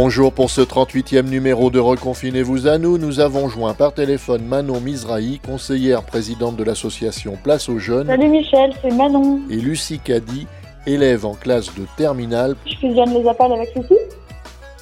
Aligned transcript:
Bonjour 0.00 0.32
pour 0.32 0.48
ce 0.48 0.60
38e 0.60 1.28
numéro 1.28 1.70
de 1.70 1.80
Reconfinez-vous 1.80 2.68
à 2.68 2.78
nous. 2.78 2.98
Nous 2.98 3.18
avons 3.18 3.48
joint 3.48 3.74
par 3.74 3.92
téléphone 3.92 4.44
Manon 4.44 4.80
Mizrahi, 4.80 5.40
conseillère 5.44 6.04
présidente 6.04 6.54
de 6.54 6.62
l'association 6.62 7.36
Place 7.42 7.68
aux 7.68 7.80
Jeunes. 7.80 8.06
Salut 8.06 8.28
Michel, 8.28 8.72
c'est 8.80 8.92
Manon. 8.92 9.40
Et 9.50 9.56
Lucie 9.56 9.98
Caddy, 9.98 10.46
élève 10.86 11.26
en 11.26 11.34
classe 11.34 11.74
de 11.74 11.84
terminale. 11.96 12.54
Je 12.64 12.76
fusionne 12.76 13.12
les 13.12 13.28
appels 13.28 13.50
avec 13.50 13.74
Lucie. 13.74 13.98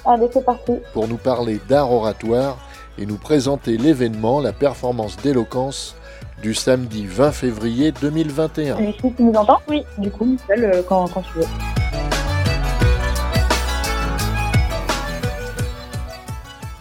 Allez, 0.05 0.27
c'est 0.31 0.45
parti. 0.45 0.73
Pour 0.93 1.09
nous 1.09 1.17
parler 1.17 1.61
d'art 1.67 1.91
oratoire 1.91 2.59
et 2.99 3.07
nous 3.07 3.17
présenter 3.17 3.79
l'événement, 3.79 4.43
la 4.43 4.53
performance 4.53 5.17
d'éloquence 5.17 5.97
du 6.43 6.53
samedi 6.53 7.07
20 7.07 7.33
février 7.33 7.91
2021. 8.03 8.81
Lucie, 8.81 9.15
tu 9.17 9.23
nous 9.23 9.33
entends? 9.33 9.61
Oui. 9.67 9.83
Du 9.97 10.11
coup, 10.11 10.27
Michel, 10.27 10.63
euh, 10.63 10.83
quand, 10.87 11.09
quand 11.09 11.23
tu 11.23 11.39
veux. 11.39 11.86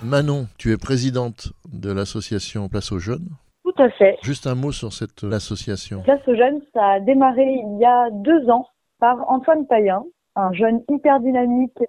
Manon, 0.06 0.46
tu 0.60 0.72
es 0.72 0.78
présidente 0.78 1.52
de 1.74 1.92
l'association 1.92 2.70
Place 2.70 2.92
aux 2.92 3.00
Jeunes. 3.00 3.28
Tout 3.64 3.74
à 3.82 3.90
fait. 3.90 4.18
Juste 4.22 4.46
un 4.46 4.54
mot 4.54 4.72
sur 4.72 4.94
cette 4.94 5.24
association. 5.24 6.04
Place 6.04 6.22
aux 6.28 6.36
Jeunes, 6.36 6.62
ça 6.74 6.86
a 6.86 7.00
démarré 7.00 7.44
il 7.44 7.80
y 7.80 7.86
a 7.86 8.12
deux 8.12 8.48
ans 8.52 8.68
par 9.00 9.28
Antoine 9.30 9.66
Payen, 9.66 10.06
un 10.36 10.54
jeune 10.54 10.84
hyper 10.90 11.20
dynamique 11.22 11.80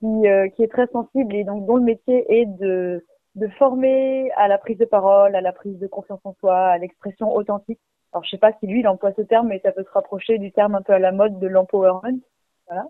qui, 0.00 0.26
euh, 0.26 0.48
qui 0.48 0.64
est 0.64 0.72
très 0.72 0.88
sensible 0.88 1.32
et 1.36 1.44
donc 1.44 1.64
dont 1.66 1.76
le 1.76 1.84
métier 1.84 2.24
est 2.40 2.46
de, 2.46 3.04
de 3.36 3.48
former 3.58 4.32
à 4.32 4.48
la 4.48 4.58
prise 4.58 4.78
de 4.78 4.84
parole, 4.84 5.36
à 5.36 5.40
la 5.40 5.52
prise 5.52 5.78
de 5.78 5.86
confiance 5.86 6.20
en 6.24 6.34
soi, 6.40 6.58
à 6.58 6.78
l'expression 6.78 7.32
authentique. 7.32 7.78
Alors 8.12 8.24
je 8.24 8.30
sais 8.30 8.38
pas 8.38 8.52
si 8.58 8.66
lui 8.66 8.80
il 8.80 8.88
emploie 8.88 9.12
ce 9.16 9.22
terme, 9.22 9.46
mais 9.46 9.60
ça 9.60 9.70
peut 9.70 9.84
se 9.84 9.92
rapprocher 9.92 10.38
du 10.38 10.50
terme 10.50 10.74
un 10.74 10.82
peu 10.82 10.92
à 10.92 10.98
la 10.98 11.12
mode 11.12 11.38
de 11.38 11.46
l'empowerment. 11.46 12.18
Voilà. 12.66 12.86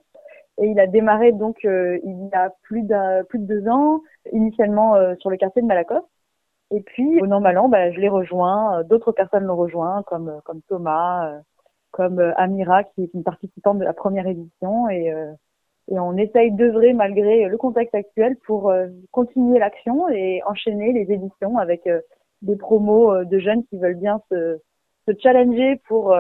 Et 0.59 0.67
il 0.67 0.81
a 0.81 0.87
démarré 0.87 1.33
donc 1.33 1.65
euh, 1.65 1.99
il 2.05 2.29
y 2.33 2.35
a 2.35 2.53
plus 2.63 2.87
plus 3.29 3.39
de 3.39 3.47
deux 3.47 3.69
ans, 3.69 4.01
initialement 4.33 4.95
euh, 4.95 5.15
sur 5.19 5.31
le 5.31 5.37
quartier 5.37 5.63
de 5.63 5.67
Malakoff. 5.67 6.05
Et 6.71 6.81
puis 6.83 7.21
au 7.21 7.25
an 7.33 7.41
mal 7.41 7.59
bah, 7.69 7.91
je 7.91 7.99
l'ai 7.99 8.09
rejoint, 8.09 8.79
euh, 8.79 8.83
d'autres 8.85 9.13
personnes 9.13 9.45
l'ont 9.45 9.57
rejoint, 9.57 10.03
comme 10.05 10.41
comme 10.45 10.61
Thomas, 10.69 11.41
comme 11.93 12.21
Amira 12.37 12.85
qui 12.85 13.05
est 13.05 13.15
une 13.15 13.25
participante 13.25 13.79
de 13.79 13.85
la 13.85 13.95
première 13.95 14.27
édition, 14.27 14.89
et 14.89 15.13
et 15.93 15.99
on 15.99 16.17
essaye 16.17 16.53
d'œuvrer 16.53 16.93
malgré 16.93 17.49
le 17.49 17.57
contexte 17.57 17.95
actuel 17.95 18.37
pour 18.47 18.73
continuer 19.11 19.59
l'action 19.59 20.09
et 20.09 20.41
enchaîner 20.47 20.93
les 20.93 21.13
éditions 21.13 21.59
avec 21.59 21.89
des 22.43 22.57
promos 22.57 23.25
de 23.25 23.39
jeunes 23.41 23.65
qui 23.65 23.77
veulent 23.77 23.99
bien 23.99 24.21
se, 24.31 24.61
se 25.09 25.13
challenger 25.21 25.81
pour 25.89 26.15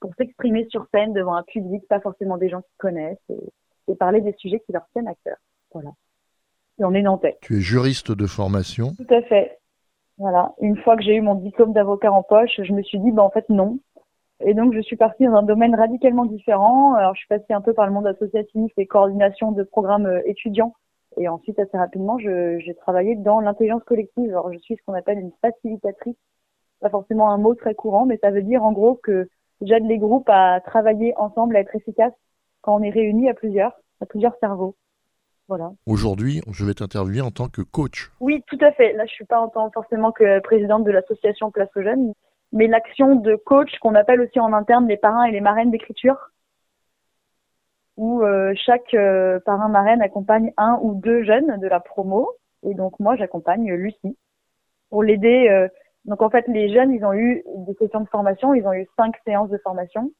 pour 0.00 0.14
s'exprimer 0.16 0.66
sur 0.70 0.86
scène 0.92 1.12
devant 1.12 1.34
un 1.34 1.42
public, 1.42 1.86
pas 1.88 2.00
forcément 2.00 2.36
des 2.36 2.48
gens 2.48 2.60
qui 2.62 2.76
connaissent, 2.78 3.18
et, 3.30 3.92
et, 3.92 3.96
parler 3.96 4.20
des 4.20 4.34
sujets 4.38 4.60
qui 4.60 4.72
leur 4.72 4.86
tiennent 4.92 5.08
à 5.08 5.14
cœur. 5.24 5.36
Voilà. 5.72 5.90
Et 6.78 6.84
on 6.84 6.92
est 6.92 7.02
nantais. 7.02 7.38
Tu 7.40 7.56
es 7.56 7.60
juriste 7.60 8.12
de 8.12 8.26
formation 8.26 8.92
Tout 8.96 9.14
à 9.14 9.22
fait. 9.22 9.58
Voilà. 10.18 10.54
Une 10.60 10.76
fois 10.78 10.96
que 10.96 11.02
j'ai 11.02 11.14
eu 11.14 11.20
mon 11.20 11.34
diplôme 11.34 11.72
d'avocat 11.72 12.12
en 12.12 12.22
poche, 12.22 12.60
je 12.62 12.72
me 12.72 12.82
suis 12.82 12.98
dit, 12.98 13.12
bah, 13.12 13.22
en 13.22 13.30
fait, 13.30 13.48
non. 13.48 13.78
Et 14.40 14.54
donc, 14.54 14.74
je 14.74 14.80
suis 14.80 14.96
partie 14.96 15.24
dans 15.24 15.34
un 15.34 15.42
domaine 15.42 15.74
radicalement 15.74 16.26
différent. 16.26 16.94
Alors, 16.94 17.14
je 17.14 17.20
suis 17.20 17.28
passée 17.28 17.52
un 17.52 17.60
peu 17.60 17.72
par 17.72 17.86
le 17.86 17.92
monde 17.92 18.06
associatif 18.06 18.72
et 18.76 18.86
coordination 18.86 19.52
de 19.52 19.62
programmes 19.62 20.06
euh, 20.06 20.20
étudiants. 20.26 20.74
Et 21.18 21.28
ensuite, 21.28 21.58
assez 21.58 21.78
rapidement, 21.78 22.18
j'ai 22.18 22.74
travaillé 22.74 23.16
dans 23.16 23.40
l'intelligence 23.40 23.82
collective. 23.84 24.28
Alors, 24.30 24.52
je 24.52 24.58
suis 24.58 24.76
ce 24.76 24.82
qu'on 24.84 24.92
appelle 24.92 25.18
une 25.18 25.32
facilitatrice. 25.40 26.16
Pas 26.80 26.90
forcément 26.90 27.30
un 27.30 27.38
mot 27.38 27.54
très 27.54 27.74
courant, 27.74 28.04
mais 28.04 28.18
ça 28.18 28.30
veut 28.30 28.42
dire 28.42 28.62
en 28.62 28.72
gros 28.72 28.96
que 28.96 29.30
j'aide 29.60 29.86
les 29.86 29.98
groupes 29.98 30.28
à 30.28 30.60
travailler 30.60 31.14
ensemble, 31.16 31.56
à 31.56 31.60
être 31.60 31.74
efficaces 31.74 32.12
quand 32.62 32.76
on 32.76 32.82
est 32.82 32.90
réunis 32.90 33.28
à 33.28 33.34
plusieurs, 33.34 33.72
à 34.00 34.06
plusieurs 34.06 34.36
cerveaux. 34.40 34.74
Voilà. 35.48 35.72
Aujourd'hui, 35.86 36.40
je 36.50 36.64
vais 36.64 36.74
t'interviewer 36.74 37.20
en 37.20 37.30
tant 37.30 37.48
que 37.48 37.62
coach. 37.62 38.10
Oui, 38.20 38.42
tout 38.48 38.58
à 38.60 38.72
fait. 38.72 38.92
Là, 38.94 39.06
je 39.06 39.12
suis 39.12 39.24
pas 39.24 39.40
en 39.40 39.48
tant 39.48 39.70
forcément 39.70 40.10
que 40.10 40.40
présidente 40.40 40.82
de 40.84 40.90
l'association 40.90 41.52
Place 41.52 41.68
aux 41.76 41.82
Jeunes, 41.82 42.12
mais 42.52 42.66
l'action 42.66 43.14
de 43.14 43.36
coach 43.36 43.70
qu'on 43.80 43.94
appelle 43.94 44.20
aussi 44.20 44.40
en 44.40 44.52
interne 44.52 44.88
les 44.88 44.96
parrains 44.96 45.24
et 45.24 45.32
les 45.32 45.40
marraines 45.40 45.70
d'écriture, 45.70 46.30
où 47.96 48.22
euh, 48.22 48.54
chaque 48.56 48.92
euh, 48.94 49.38
parrain 49.40 49.68
marraine 49.68 50.02
accompagne 50.02 50.52
un 50.56 50.78
ou 50.82 50.94
deux 50.94 51.22
jeunes 51.22 51.58
de 51.60 51.68
la 51.68 51.80
promo, 51.80 52.30
et 52.64 52.74
donc 52.74 52.98
moi 52.98 53.16
j'accompagne 53.16 53.72
Lucie 53.72 54.18
pour 54.90 55.02
l'aider 55.02 55.48
euh, 55.48 55.68
donc 56.06 56.22
en 56.22 56.30
fait, 56.30 56.46
les 56.48 56.72
jeunes, 56.72 56.92
ils 56.92 57.04
ont 57.04 57.12
eu 57.12 57.42
des 57.66 57.74
sessions 57.74 58.00
de 58.00 58.08
formation, 58.08 58.54
ils 58.54 58.66
ont 58.66 58.72
eu 58.72 58.86
cinq 58.96 59.14
séances 59.26 59.50
de 59.50 59.58
formation. 59.58 60.12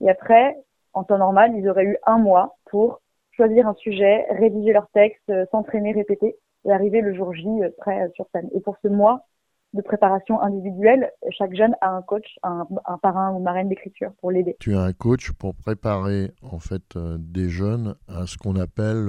Et 0.00 0.08
après, 0.08 0.56
en 0.94 1.04
temps 1.04 1.18
normal, 1.18 1.52
ils 1.54 1.68
auraient 1.68 1.84
eu 1.84 1.98
un 2.06 2.18
mois 2.18 2.56
pour 2.70 3.00
choisir 3.32 3.68
un 3.68 3.74
sujet, 3.74 4.26
rédiger 4.30 4.72
leur 4.72 4.88
texte, 4.94 5.28
euh, 5.30 5.44
s'entraîner, 5.50 5.92
répéter 5.92 6.36
et 6.64 6.72
arriver 6.72 7.00
le 7.00 7.14
jour 7.14 7.34
J 7.34 7.46
euh, 7.46 7.68
prêt 7.78 8.02
euh, 8.02 8.08
sur 8.14 8.26
scène. 8.32 8.48
Et 8.54 8.60
pour 8.60 8.76
ce 8.82 8.88
mois 8.88 9.26
de 9.74 9.82
préparation 9.82 10.40
individuelle, 10.40 11.10
chaque 11.30 11.52
jeune 11.54 11.74
a 11.80 11.90
un 11.90 12.00
coach, 12.00 12.38
un, 12.44 12.66
un 12.86 12.96
parrain 12.96 13.32
ou 13.32 13.40
marraine 13.40 13.68
d'écriture 13.68 14.12
pour 14.20 14.30
l'aider. 14.30 14.56
Tu 14.60 14.76
as 14.76 14.80
un 14.80 14.92
coach 14.92 15.32
pour 15.32 15.56
préparer 15.56 16.30
en 16.42 16.60
fait 16.60 16.96
des 16.96 17.48
jeunes 17.48 17.96
à 18.06 18.26
ce 18.26 18.38
qu'on 18.38 18.54
appelle 18.54 19.08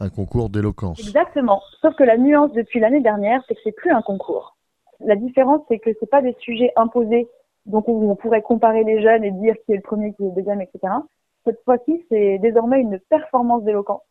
un 0.00 0.08
concours 0.08 0.48
d'éloquence. 0.48 0.98
Exactement. 0.98 1.60
Sauf 1.82 1.94
que 1.94 2.04
la 2.04 2.16
nuance 2.16 2.52
depuis 2.52 2.80
l'année 2.80 3.02
dernière, 3.02 3.42
c'est 3.46 3.54
que 3.54 3.60
c'est 3.62 3.76
plus 3.76 3.90
un 3.90 4.00
concours 4.00 4.57
la 5.04 5.16
différence, 5.16 5.60
c'est 5.68 5.78
que 5.78 5.90
c'est 5.98 6.10
pas 6.10 6.22
des 6.22 6.36
sujets 6.40 6.72
imposés, 6.76 7.28
donc 7.66 7.86
où 7.88 8.10
on 8.10 8.16
pourrait 8.16 8.42
comparer 8.42 8.84
les 8.84 9.02
jeunes 9.02 9.24
et 9.24 9.30
dire 9.30 9.54
qui 9.64 9.72
est 9.72 9.76
le 9.76 9.82
premier, 9.82 10.12
qui 10.14 10.22
est 10.22 10.28
le 10.28 10.34
deuxième, 10.34 10.60
etc. 10.60 10.92
Cette 11.44 11.62
fois-ci, 11.64 12.04
c'est 12.10 12.38
désormais 12.38 12.80
une 12.80 12.98
performance 13.08 13.62
d'éloquence. 13.64 14.02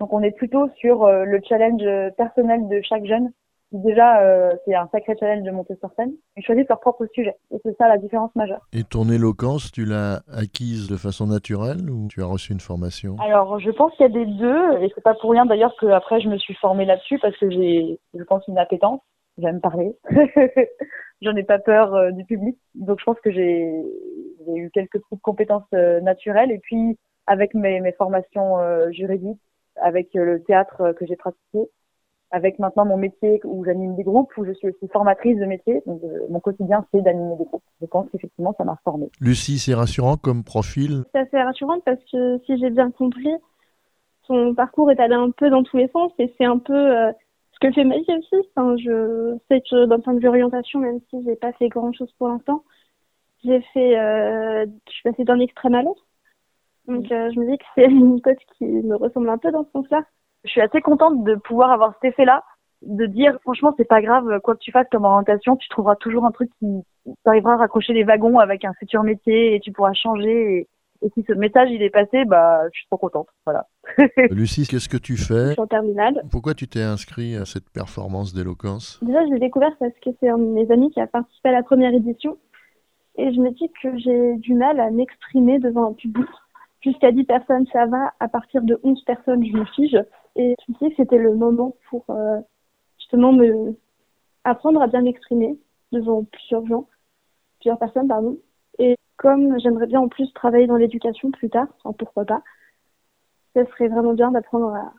Donc 0.00 0.12
on 0.12 0.22
est 0.22 0.30
plutôt 0.30 0.68
sur 0.76 1.04
euh, 1.04 1.24
le 1.24 1.40
challenge 1.46 1.82
personnel 2.16 2.68
de 2.68 2.80
chaque 2.82 3.06
jeune. 3.06 3.32
Déjà, 3.72 4.22
euh, 4.22 4.52
c'est 4.64 4.74
un 4.74 4.88
sacré 4.92 5.16
challenge 5.18 5.42
de 5.42 5.50
monter 5.50 5.74
sur 5.76 5.90
scène. 5.96 6.12
Ils 6.36 6.44
choisissent 6.44 6.68
leur 6.68 6.78
propre 6.78 7.04
sujet. 7.12 7.34
Et 7.50 7.56
c'est 7.64 7.76
ça 7.76 7.88
la 7.88 7.98
différence 7.98 8.34
majeure. 8.36 8.60
Et 8.72 8.84
ton 8.84 9.08
éloquence, 9.10 9.72
tu 9.72 9.84
l'as 9.84 10.22
acquise 10.32 10.88
de 10.88 10.96
façon 10.96 11.26
naturelle 11.26 11.90
ou 11.90 12.06
tu 12.08 12.22
as 12.22 12.26
reçu 12.26 12.52
une 12.52 12.60
formation? 12.60 13.16
Alors, 13.18 13.58
je 13.58 13.70
pense 13.70 13.92
qu'il 13.94 14.06
y 14.06 14.08
a 14.08 14.12
des 14.12 14.26
deux. 14.26 14.82
Et 14.82 14.92
c'est 14.94 15.02
pas 15.02 15.14
pour 15.14 15.32
rien 15.32 15.46
d'ailleurs 15.46 15.74
qu'après, 15.80 16.20
je 16.20 16.28
me 16.28 16.38
suis 16.38 16.54
formée 16.54 16.84
là-dessus 16.84 17.18
parce 17.18 17.36
que 17.38 17.50
j'ai, 17.50 17.98
je 18.14 18.22
pense, 18.22 18.46
une 18.46 18.58
appétence 18.58 19.00
j'aime 19.38 19.60
parler. 19.60 19.96
J'en 21.22 21.34
ai 21.34 21.44
pas 21.44 21.58
peur 21.58 21.94
euh, 21.94 22.10
du 22.10 22.24
public. 22.24 22.56
Donc 22.74 23.00
je 23.00 23.04
pense 23.04 23.20
que 23.20 23.30
j'ai 23.30 23.72
eu 24.54 24.70
quelques 24.70 25.00
petites 25.00 25.22
compétences 25.22 25.62
euh, 25.74 26.00
naturelles. 26.00 26.50
Et 26.50 26.58
puis 26.58 26.98
avec 27.26 27.54
mes, 27.54 27.80
mes 27.80 27.92
formations 27.92 28.58
euh, 28.58 28.90
juridiques, 28.90 29.40
avec 29.76 30.10
le 30.14 30.42
théâtre 30.42 30.92
que 30.92 31.04
j'ai 31.06 31.16
pratiqué, 31.16 31.68
avec 32.30 32.58
maintenant 32.58 32.84
mon 32.84 32.96
métier 32.96 33.40
où 33.44 33.64
j'anime 33.64 33.94
des 33.94 34.04
groupes, 34.04 34.30
où 34.36 34.44
je 34.44 34.52
suis 34.52 34.68
aussi 34.68 34.88
formatrice 34.92 35.38
de 35.38 35.44
métier. 35.44 35.82
Donc 35.86 36.00
mon 36.30 36.40
quotidien, 36.40 36.84
c'est 36.92 37.02
d'animer 37.02 37.36
des 37.36 37.44
groupes. 37.44 37.62
Je 37.80 37.86
pense 37.86 38.08
qu'effectivement, 38.10 38.54
ça 38.56 38.64
m'a 38.64 38.78
formée. 38.84 39.10
Lucie, 39.20 39.58
c'est 39.58 39.74
rassurant 39.74 40.16
comme 40.16 40.44
profil? 40.44 41.04
C'est 41.12 41.20
assez 41.20 41.42
rassurant 41.42 41.78
parce 41.84 42.00
que 42.10 42.38
si 42.46 42.58
j'ai 42.58 42.70
bien 42.70 42.90
compris, 42.90 43.34
son 44.26 44.54
parcours 44.54 44.90
est 44.90 45.00
allé 45.00 45.14
un 45.14 45.30
peu 45.30 45.50
dans 45.50 45.62
tous 45.62 45.76
les 45.76 45.88
sens 45.88 46.10
et 46.18 46.32
c'est 46.38 46.46
un 46.46 46.58
peu 46.58 47.12
ce 47.62 47.68
que 47.68 47.84
Maïs 47.84 48.06
aussi. 48.08 48.48
Je 48.78 49.38
sais 49.50 49.62
que 49.62 49.86
d'un 49.86 50.00
point 50.00 50.14
de 50.14 50.20
vue 50.20 50.28
orientation, 50.28 50.80
même 50.80 51.00
si 51.10 51.22
j'ai 51.24 51.36
pas 51.36 51.52
fait 51.52 51.68
grand 51.68 51.92
chose 51.92 52.12
pour 52.18 52.28
l'instant, 52.28 52.64
j'ai 53.44 53.60
fait, 53.72 53.98
euh, 53.98 54.66
je 54.88 54.92
suis 54.92 55.02
passée 55.02 55.24
d'un 55.24 55.40
extrême 55.40 55.74
à 55.74 55.82
l'autre. 55.82 56.06
Donc, 56.86 57.10
euh, 57.10 57.30
je 57.32 57.40
me 57.40 57.50
dis 57.50 57.58
que 57.58 57.64
c'est 57.74 57.84
une 57.90 58.20
coach 58.20 58.38
qui 58.58 58.64
me 58.64 58.96
ressemble 58.96 59.30
un 59.30 59.38
peu 59.38 59.50
dans 59.50 59.64
ce 59.64 59.70
sens-là. 59.70 60.02
Je 60.44 60.50
suis 60.50 60.60
assez 60.60 60.80
contente 60.80 61.24
de 61.24 61.34
pouvoir 61.34 61.70
avoir 61.70 61.94
cet 61.94 62.12
effet-là, 62.12 62.44
de 62.82 63.06
dire 63.06 63.38
franchement 63.42 63.74
c'est 63.76 63.88
pas 63.88 64.02
grave 64.02 64.40
quoi 64.40 64.54
que 64.54 64.60
tu 64.60 64.70
fasses 64.70 64.86
comme 64.92 65.04
orientation, 65.04 65.56
tu 65.56 65.68
trouveras 65.68 65.96
toujours 65.96 66.24
un 66.24 66.30
truc 66.30 66.50
qui 66.60 66.82
t'arrivera 67.24 67.54
à 67.54 67.56
raccrocher 67.56 67.94
les 67.94 68.04
wagons 68.04 68.38
avec 68.38 68.64
un 68.64 68.72
futur 68.74 69.02
métier 69.02 69.54
et 69.54 69.60
tu 69.60 69.72
pourras 69.72 69.94
changer. 69.94 70.58
Et, 70.58 70.68
et 71.02 71.10
si 71.14 71.24
ce 71.26 71.32
message 71.32 71.68
il 71.70 71.82
est 71.82 71.90
passé, 71.90 72.24
bah 72.24 72.62
je 72.72 72.78
suis 72.78 72.86
trop 72.86 72.98
contente. 72.98 73.28
Voilà. 73.44 73.66
Lucie, 74.30 74.66
qu'est-ce 74.66 74.88
que 74.88 74.96
tu 74.96 75.16
fais 75.16 75.48
Je 75.48 75.52
suis 75.52 75.60
en 75.60 75.66
terminale. 75.66 76.22
Pourquoi 76.30 76.54
tu 76.54 76.68
t'es 76.68 76.82
inscrit 76.82 77.36
à 77.36 77.44
cette 77.44 77.70
performance 77.70 78.32
d'éloquence 78.32 79.00
Déjà, 79.02 79.24
je 79.26 79.32
l'ai 79.32 79.40
découvert 79.40 79.76
parce 79.78 79.94
que 80.04 80.10
c'est 80.20 80.28
un 80.28 80.38
de 80.38 80.44
mes 80.44 80.70
amis 80.70 80.90
qui 80.90 81.00
a 81.00 81.06
participé 81.06 81.48
à 81.48 81.52
la 81.52 81.62
première 81.62 81.92
édition. 81.92 82.38
Et 83.16 83.32
je 83.32 83.40
me 83.40 83.50
dis 83.50 83.70
que 83.82 83.96
j'ai 83.98 84.36
du 84.36 84.54
mal 84.54 84.78
à 84.80 84.90
m'exprimer 84.90 85.58
devant 85.58 85.90
un 85.90 85.92
public. 85.92 86.28
Jusqu'à 86.82 87.12
10 87.12 87.24
personnes, 87.24 87.66
ça 87.72 87.86
va. 87.86 88.12
À 88.20 88.28
partir 88.28 88.62
de 88.62 88.78
11 88.82 89.02
personnes, 89.04 89.44
je 89.44 89.56
me 89.56 89.64
fige. 89.74 89.96
Et 90.36 90.54
je 90.66 90.72
me 90.72 90.78
dis 90.78 90.90
que 90.90 91.02
c'était 91.02 91.18
le 91.18 91.34
moment 91.34 91.74
pour 91.88 92.04
euh, 92.10 92.38
justement 92.98 93.32
me 93.32 93.74
apprendre 94.44 94.80
à 94.82 94.86
bien 94.86 95.02
m'exprimer 95.02 95.58
devant 95.92 96.24
plusieurs 96.24 96.66
gens, 96.66 96.86
plusieurs 97.58 97.78
personnes, 97.78 98.08
pardon. 98.08 98.36
Et 98.78 98.96
comme 99.16 99.58
j'aimerais 99.60 99.86
bien 99.86 100.00
en 100.00 100.08
plus 100.08 100.32
travailler 100.32 100.66
dans 100.66 100.76
l'éducation 100.76 101.30
plus 101.30 101.48
tard, 101.48 101.66
enfin, 101.82 101.94
pourquoi 101.98 102.24
pas, 102.24 102.42
ce 103.54 103.64
serait 103.64 103.88
vraiment 103.88 104.14
bien 104.14 104.30
d'apprendre 104.30 104.74
à, 104.74 104.92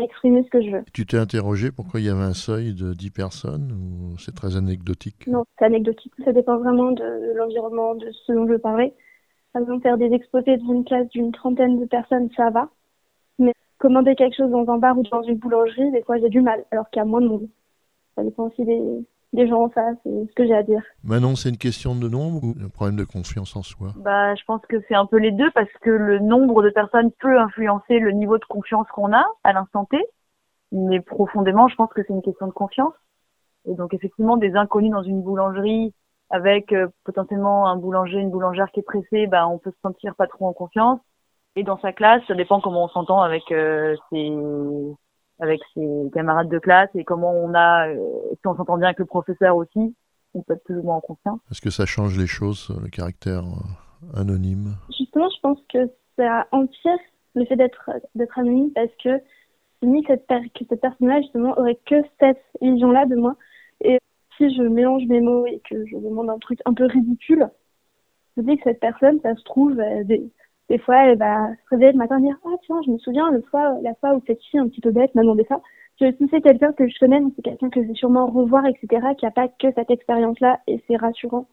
exprimer 0.00 0.42
ce 0.42 0.48
que 0.48 0.62
je 0.62 0.70
veux. 0.70 0.84
Tu 0.94 1.04
t'es 1.04 1.18
interrogé 1.18 1.70
pourquoi 1.70 2.00
il 2.00 2.06
y 2.06 2.08
avait 2.08 2.22
un 2.22 2.32
seuil 2.32 2.72
de 2.72 2.94
10 2.94 3.10
personnes 3.10 3.72
ou 3.72 4.18
c'est 4.18 4.34
très 4.34 4.56
anecdotique? 4.56 5.26
Non, 5.26 5.44
c'est 5.58 5.66
anecdotique. 5.66 6.14
Ça 6.24 6.32
dépend 6.32 6.56
vraiment 6.56 6.92
de, 6.92 7.34
l'environnement, 7.34 7.94
de 7.94 8.10
ce 8.10 8.32
dont 8.32 8.46
je 8.46 8.52
veux 8.52 8.58
parler. 8.58 8.94
Par 9.52 9.60
exemple, 9.60 9.82
faire 9.82 9.98
des 9.98 10.10
exposés 10.14 10.56
dans 10.56 10.72
une 10.72 10.86
classe 10.86 11.10
d'une 11.10 11.30
trentaine 11.30 11.78
de 11.78 11.84
personnes, 11.84 12.30
ça 12.34 12.48
va. 12.48 12.70
Mais 13.38 13.52
commander 13.76 14.14
quelque 14.14 14.34
chose 14.34 14.50
dans 14.50 14.66
un 14.70 14.78
bar 14.78 14.96
ou 14.96 15.02
dans 15.02 15.24
une 15.24 15.36
boulangerie, 15.36 15.90
des 15.90 16.02
fois 16.04 16.16
j'ai 16.18 16.30
du 16.30 16.40
mal, 16.40 16.64
alors 16.70 16.88
qu'il 16.88 17.00
y 17.00 17.02
a 17.02 17.04
moins 17.04 17.20
de 17.20 17.28
monde. 17.28 17.48
Ça 18.16 18.24
dépend 18.24 18.44
aussi 18.44 18.64
des, 18.64 19.04
des 19.32 19.48
gens, 19.48 19.70
c'est 19.74 19.80
ce 20.04 20.34
que 20.34 20.46
j'ai 20.46 20.54
à 20.54 20.62
dire. 20.62 20.82
Manon, 21.04 21.36
c'est 21.36 21.48
une 21.48 21.56
question 21.56 21.94
de 21.94 22.08
nombre 22.08 22.44
ou 22.44 22.54
un 22.62 22.68
problème 22.68 22.96
de 22.96 23.04
confiance 23.04 23.56
en 23.56 23.62
soi? 23.62 23.88
Bah, 23.96 24.34
je 24.34 24.44
pense 24.44 24.60
que 24.68 24.76
c'est 24.88 24.94
un 24.94 25.06
peu 25.06 25.16
les 25.16 25.32
deux 25.32 25.50
parce 25.52 25.72
que 25.80 25.90
le 25.90 26.18
nombre 26.18 26.62
de 26.62 26.70
personnes 26.70 27.10
peut 27.18 27.38
influencer 27.38 27.98
le 27.98 28.12
niveau 28.12 28.38
de 28.38 28.44
confiance 28.44 28.86
qu'on 28.92 29.12
a 29.12 29.24
à 29.44 29.52
l'instant 29.52 29.86
T. 29.86 29.98
Mais 30.72 31.00
profondément, 31.00 31.68
je 31.68 31.76
pense 31.76 31.90
que 31.92 32.02
c'est 32.06 32.12
une 32.12 32.22
question 32.22 32.46
de 32.46 32.52
confiance. 32.52 32.94
Et 33.66 33.74
donc, 33.74 33.94
effectivement, 33.94 34.36
des 34.36 34.54
inconnus 34.54 34.92
dans 34.92 35.02
une 35.02 35.22
boulangerie 35.22 35.94
avec 36.30 36.72
euh, 36.72 36.88
potentiellement 37.04 37.68
un 37.68 37.76
boulanger, 37.76 38.18
une 38.18 38.30
boulangère 38.30 38.70
qui 38.72 38.80
est 38.80 38.84
pressée, 38.84 39.26
bah, 39.26 39.46
on 39.46 39.58
peut 39.58 39.70
se 39.70 39.80
sentir 39.82 40.14
pas 40.14 40.26
trop 40.26 40.46
en 40.46 40.52
confiance. 40.52 41.00
Et 41.56 41.62
dans 41.62 41.78
sa 41.80 41.92
classe, 41.92 42.22
ça 42.26 42.34
dépend 42.34 42.60
comment 42.60 42.84
on 42.84 42.88
s'entend 42.88 43.20
avec 43.20 43.52
euh, 43.52 43.94
ses 44.10 44.30
avec 45.42 45.60
ses 45.74 46.10
camarades 46.14 46.48
de 46.48 46.58
classe 46.58 46.88
et 46.94 47.04
comment 47.04 47.32
on 47.32 47.52
a 47.54 47.88
euh, 47.88 47.96
si 48.40 48.46
on 48.46 48.56
s'entend 48.56 48.78
bien 48.78 48.86
avec 48.88 49.00
le 49.00 49.06
professeur 49.06 49.56
aussi, 49.56 49.94
on 50.34 50.42
peut 50.42 50.54
être 50.54 50.64
plus 50.64 50.78
ou 50.78 50.82
moins 50.82 50.96
en 50.96 51.00
confiance. 51.00 51.40
Est-ce 51.50 51.60
que 51.60 51.70
ça 51.70 51.84
change 51.84 52.16
les 52.16 52.26
choses, 52.26 52.74
le 52.82 52.88
caractère 52.88 53.42
anonyme? 54.14 54.76
Justement, 54.96 55.28
je 55.28 55.40
pense 55.40 55.58
que 55.72 55.90
ça 56.16 56.46
empire 56.52 56.98
le 57.34 57.44
fait 57.44 57.56
d'être 57.56 57.90
d'être 58.14 58.38
anonyme 58.38 58.70
parce 58.72 58.92
que 59.02 59.20
ni 59.82 60.04
cette 60.06 60.26
que 60.26 60.64
cette 60.68 60.80
personne-là 60.80 61.20
justement 61.22 61.58
aurait 61.58 61.78
que 61.86 61.96
cette 62.20 62.42
vision-là 62.60 63.06
de 63.06 63.16
moi 63.16 63.36
et 63.82 63.98
si 64.36 64.54
je 64.54 64.62
mélange 64.62 65.02
mes 65.08 65.20
mots 65.20 65.46
et 65.46 65.60
que 65.68 65.84
je 65.86 65.96
demande 65.96 66.30
un 66.30 66.38
truc 66.38 66.60
un 66.66 66.74
peu 66.74 66.86
ridicule, 66.86 67.48
je 68.36 68.42
dis 68.42 68.56
que 68.56 68.62
cette 68.64 68.80
personne, 68.80 69.20
ça 69.22 69.34
se 69.34 69.42
trouve, 69.42 69.78
euh, 69.78 70.04
des, 70.72 70.78
fois, 70.78 71.06
elle 71.06 71.18
va 71.18 71.48
se 71.48 71.68
réveiller 71.70 71.92
le 71.92 71.98
matin 71.98 72.18
et 72.18 72.22
dire 72.22 72.38
Ah, 72.44 72.56
tiens, 72.64 72.80
je 72.84 72.90
me 72.90 72.98
souviens 72.98 73.30
le 73.30 73.42
fois, 73.42 73.78
la 73.82 73.94
fois 73.96 74.14
où 74.14 74.22
cette 74.26 74.42
fille 74.42 74.60
un 74.60 74.68
petit 74.68 74.80
peu 74.80 74.90
bête 74.90 75.14
m'a 75.14 75.22
demandé 75.22 75.44
ça. 75.48 75.60
Je, 76.00 76.10
si 76.16 76.28
c'est 76.30 76.40
quelqu'un 76.40 76.72
que 76.72 76.88
je 76.88 76.98
connais, 76.98 77.20
c'est 77.36 77.42
quelqu'un 77.42 77.70
que 77.70 77.82
je 77.82 77.88
vais 77.88 77.94
sûrement 77.94 78.26
revoir, 78.26 78.64
etc., 78.66 79.06
qui 79.18 79.24
n'a 79.24 79.30
pas 79.30 79.48
que 79.48 79.72
cette 79.74 79.90
expérience-là, 79.90 80.60
et 80.66 80.82
c'est 80.86 80.96
rassurant. 80.96 81.46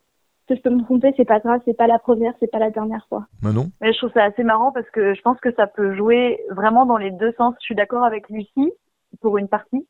Que 0.48 0.56
je 0.56 0.62
peux 0.62 0.70
me 0.70 0.84
tromper, 0.84 1.14
c'est 1.16 1.26
pas 1.26 1.40
grave, 1.40 1.62
c'est 1.66 1.78
pas 1.78 1.88
la 1.88 2.00
première, 2.00 2.34
c'est 2.40 2.50
pas 2.50 2.58
la 2.58 2.72
dernière 2.72 3.06
fois. 3.08 3.28
Manon? 3.44 3.70
Mais 3.82 3.94
je 3.94 3.98
trouve 3.98 4.12
ça 4.14 4.24
assez 4.24 4.44
marrant 4.44 4.72
parce 4.72 4.90
que 4.90 5.14
je 5.14 5.22
pense 5.22 5.40
que 5.40 5.54
ça 5.54 5.68
peut 5.68 5.94
jouer 5.96 6.40
vraiment 6.50 6.86
dans 6.86 6.98
les 6.98 7.12
deux 7.12 7.34
sens. 7.34 7.54
Je 7.60 7.66
suis 7.66 7.76
d'accord 7.76 8.04
avec 8.04 8.30
Lucie 8.30 8.72
pour 9.22 9.38
une 9.38 9.48
partie, 9.48 9.86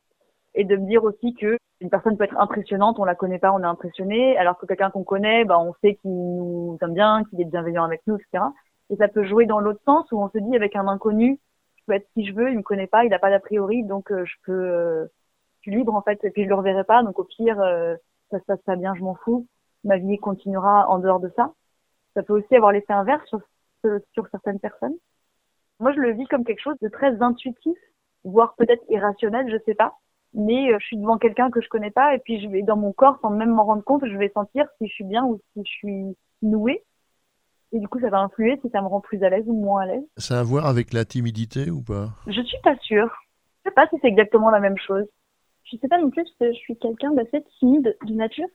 et 0.54 0.64
de 0.64 0.76
me 0.76 0.86
dire 0.86 1.04
aussi 1.04 1.34
que 1.34 1.56
une 1.80 1.88
personne 1.88 2.16
peut 2.16 2.24
être 2.24 2.38
impressionnante, 2.38 2.98
on 2.98 3.04
la 3.04 3.14
connaît 3.14 3.38
pas, 3.38 3.52
on 3.52 3.60
est 3.60 3.66
impressionné, 3.66 4.36
alors 4.36 4.58
que 4.58 4.66
quelqu'un 4.66 4.90
qu'on 4.90 5.04
connaît, 5.04 5.44
bah, 5.44 5.58
on 5.58 5.72
sait 5.80 5.94
qu'il 5.94 6.10
nous 6.10 6.76
aime 6.82 6.92
bien, 6.92 7.24
qu'il 7.24 7.40
est 7.40 7.46
bienveillant 7.46 7.84
avec 7.84 8.02
nous, 8.06 8.16
etc. 8.16 8.44
Et 8.90 8.96
ça 8.96 9.08
peut 9.08 9.24
jouer 9.24 9.46
dans 9.46 9.60
l'autre 9.60 9.80
sens 9.84 10.10
où 10.12 10.20
on 10.20 10.28
se 10.30 10.38
dit 10.38 10.56
avec 10.56 10.76
un 10.76 10.88
inconnu, 10.88 11.38
je 11.76 11.82
peux 11.86 11.92
être 11.94 12.08
qui 12.14 12.26
je 12.26 12.34
veux, 12.34 12.50
il 12.50 12.58
me 12.58 12.62
connaît 12.62 12.86
pas, 12.86 13.04
il 13.04 13.14
a 13.14 13.18
pas 13.18 13.30
d'a 13.30 13.40
priori, 13.40 13.84
donc 13.84 14.10
euh, 14.10 14.24
je 14.24 14.34
peux, 14.44 14.52
euh, 14.52 15.06
je 15.56 15.62
suis 15.62 15.76
libre 15.76 15.94
en 15.94 16.02
fait, 16.02 16.22
et 16.24 16.30
puis 16.30 16.44
je 16.44 16.48
le 16.48 16.54
reverrai 16.54 16.84
pas, 16.84 17.02
donc 17.02 17.18
au 17.18 17.24
pire, 17.24 17.60
euh, 17.60 17.96
ça 18.30 18.38
se 18.38 18.44
passe 18.44 18.62
pas 18.62 18.76
bien, 18.76 18.94
je 18.94 19.02
m'en 19.02 19.14
fous, 19.14 19.46
ma 19.84 19.96
vie 19.96 20.18
continuera 20.18 20.88
en 20.88 20.98
dehors 20.98 21.20
de 21.20 21.30
ça. 21.36 21.52
Ça 22.14 22.22
peut 22.22 22.34
aussi 22.34 22.54
avoir 22.54 22.72
l'effet 22.72 22.92
inverse 22.92 23.26
sur, 23.28 23.40
sur 24.12 24.28
certaines 24.28 24.58
personnes. 24.58 24.94
Moi, 25.78 25.92
je 25.92 26.00
le 26.00 26.12
vis 26.12 26.26
comme 26.26 26.44
quelque 26.44 26.60
chose 26.60 26.76
de 26.82 26.88
très 26.88 27.22
intuitif, 27.22 27.78
voire 28.24 28.54
peut-être 28.56 28.82
irrationnel, 28.88 29.50
je 29.50 29.62
sais 29.64 29.74
pas 29.74 29.94
mais 30.34 30.72
je 30.78 30.86
suis 30.86 30.96
devant 30.96 31.18
quelqu'un 31.18 31.50
que 31.50 31.60
je 31.60 31.68
connais 31.68 31.90
pas 31.90 32.14
et 32.14 32.18
puis 32.18 32.40
je 32.40 32.48
vais 32.48 32.62
dans 32.62 32.76
mon 32.76 32.92
corps 32.92 33.18
sans 33.20 33.30
même 33.30 33.50
m'en 33.50 33.64
rendre 33.64 33.82
compte, 33.82 34.06
je 34.06 34.16
vais 34.16 34.30
sentir 34.30 34.66
si 34.78 34.86
je 34.86 34.92
suis 34.92 35.04
bien 35.04 35.24
ou 35.24 35.40
si 35.52 35.64
je 35.64 35.70
suis 35.70 36.16
nouée. 36.42 36.84
Et 37.72 37.78
du 37.78 37.88
coup, 37.88 38.00
ça 38.00 38.10
va 38.10 38.18
influer 38.20 38.58
si 38.62 38.70
ça 38.70 38.82
me 38.82 38.88
rend 38.88 39.00
plus 39.00 39.22
à 39.22 39.30
l'aise 39.30 39.44
ou 39.46 39.52
moins 39.52 39.82
à 39.82 39.86
l'aise. 39.86 40.04
Ça 40.16 40.36
a 40.36 40.40
à 40.40 40.42
voir 40.42 40.66
avec 40.66 40.92
la 40.92 41.04
timidité 41.04 41.70
ou 41.70 41.82
pas? 41.82 42.10
Je 42.26 42.40
suis 42.42 42.58
pas 42.62 42.76
sûre. 42.78 43.08
Je 43.58 43.70
sais 43.70 43.74
pas 43.74 43.86
si 43.88 43.96
c'est 44.00 44.08
exactement 44.08 44.50
la 44.50 44.60
même 44.60 44.78
chose. 44.78 45.06
Je 45.64 45.76
sais 45.76 45.88
pas 45.88 45.98
non 45.98 46.10
plus 46.10 46.24
parce 46.24 46.36
que 46.36 46.52
je 46.52 46.58
suis 46.58 46.76
quelqu'un 46.76 47.12
d'assez 47.12 47.44
timide 47.58 47.96
de 48.06 48.14
nature. 48.14 48.48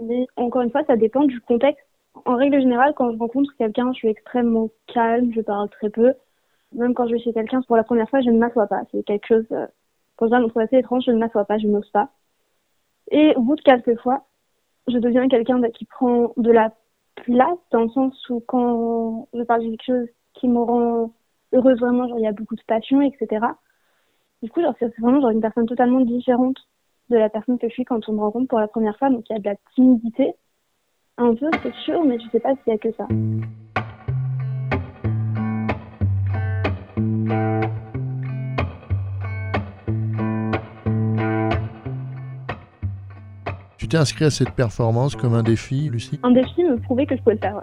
Mais 0.00 0.26
encore 0.36 0.62
une 0.62 0.70
fois, 0.70 0.84
ça 0.86 0.96
dépend 0.96 1.24
du 1.24 1.40
contexte. 1.40 1.84
En 2.24 2.36
règle 2.36 2.60
générale, 2.60 2.94
quand 2.96 3.12
je 3.12 3.18
rencontre 3.18 3.52
quelqu'un, 3.58 3.92
je 3.92 3.98
suis 3.98 4.08
extrêmement 4.08 4.70
calme, 4.86 5.32
je 5.34 5.42
parle 5.42 5.68
très 5.68 5.90
peu. 5.90 6.14
Même 6.72 6.94
quand 6.94 7.06
je 7.06 7.12
vais 7.12 7.20
chez 7.20 7.32
quelqu'un, 7.32 7.60
pour 7.62 7.76
la 7.76 7.84
première 7.84 8.08
fois, 8.08 8.22
je 8.22 8.30
ne 8.30 8.38
m'assois 8.38 8.66
pas. 8.66 8.82
C'est 8.90 9.02
quelque 9.04 9.26
chose 9.26 9.46
euh, 9.52 9.66
quand 10.16 10.28
je 10.28 10.48
trouve 10.48 10.62
assez 10.62 10.78
étrange, 10.78 11.04
je 11.06 11.10
ne 11.12 11.18
m'assois 11.18 11.44
pas, 11.44 11.58
je 11.58 11.66
n'ose 11.66 11.88
pas. 11.90 12.10
Et 13.10 13.34
au 13.36 13.42
bout 13.42 13.56
de 13.56 13.60
quelques 13.60 13.98
fois, 14.00 14.26
je 14.88 14.98
deviens 14.98 15.28
quelqu'un 15.28 15.60
qui 15.70 15.84
prend 15.84 16.32
de 16.36 16.50
la 16.50 16.72
place, 17.24 17.58
dans 17.70 17.82
le 17.82 17.88
sens 17.90 18.30
où 18.30 18.40
quand 18.46 19.28
je 19.34 19.42
parle 19.42 19.64
de 19.64 19.70
quelque 19.70 19.84
chose 19.84 20.08
qui 20.34 20.48
me 20.48 20.60
rend 20.60 21.12
heureuse 21.52 21.78
vraiment, 21.80 22.08
genre 22.08 22.18
il 22.18 22.24
y 22.24 22.28
a 22.28 22.32
beaucoup 22.32 22.56
de 22.56 22.62
passion, 22.66 23.00
etc. 23.00 23.46
Du 24.42 24.50
coup, 24.50 24.60
genre, 24.60 24.74
c'est 24.78 24.94
vraiment 24.98 25.20
genre 25.20 25.30
une 25.30 25.40
personne 25.40 25.66
totalement 25.66 26.00
différente 26.00 26.56
de 27.10 27.16
la 27.16 27.28
personne 27.28 27.58
que 27.58 27.68
je 27.68 27.72
suis 27.72 27.84
quand 27.84 28.08
on 28.08 28.12
me 28.12 28.20
rencontre 28.20 28.48
pour 28.48 28.60
la 28.60 28.68
première 28.68 28.98
fois. 28.98 29.10
Donc 29.10 29.24
il 29.30 29.32
y 29.32 29.36
a 29.36 29.38
de 29.38 29.44
la 29.44 29.56
timidité, 29.74 30.34
un 31.16 31.34
peu, 31.34 31.50
c'est 31.62 31.74
sûr, 31.84 32.04
mais 32.04 32.18
je 32.18 32.28
sais 32.30 32.40
pas 32.40 32.54
s'il 32.54 32.72
y 32.72 32.76
a 32.76 32.78
que 32.78 32.92
ça. 32.92 33.06
Tu 43.86 43.90
t'es 43.90 43.98
inscrit 43.98 44.24
à 44.24 44.30
cette 44.30 44.50
performance 44.50 45.14
comme 45.14 45.34
un 45.34 45.44
défi, 45.44 45.88
Lucie 45.88 46.18
Un 46.24 46.32
défi 46.32 46.64
me 46.64 46.76
prouvait 46.76 47.06
que 47.06 47.14
je 47.14 47.22
pouvais 47.22 47.36
le 47.36 47.40
faire, 47.40 47.62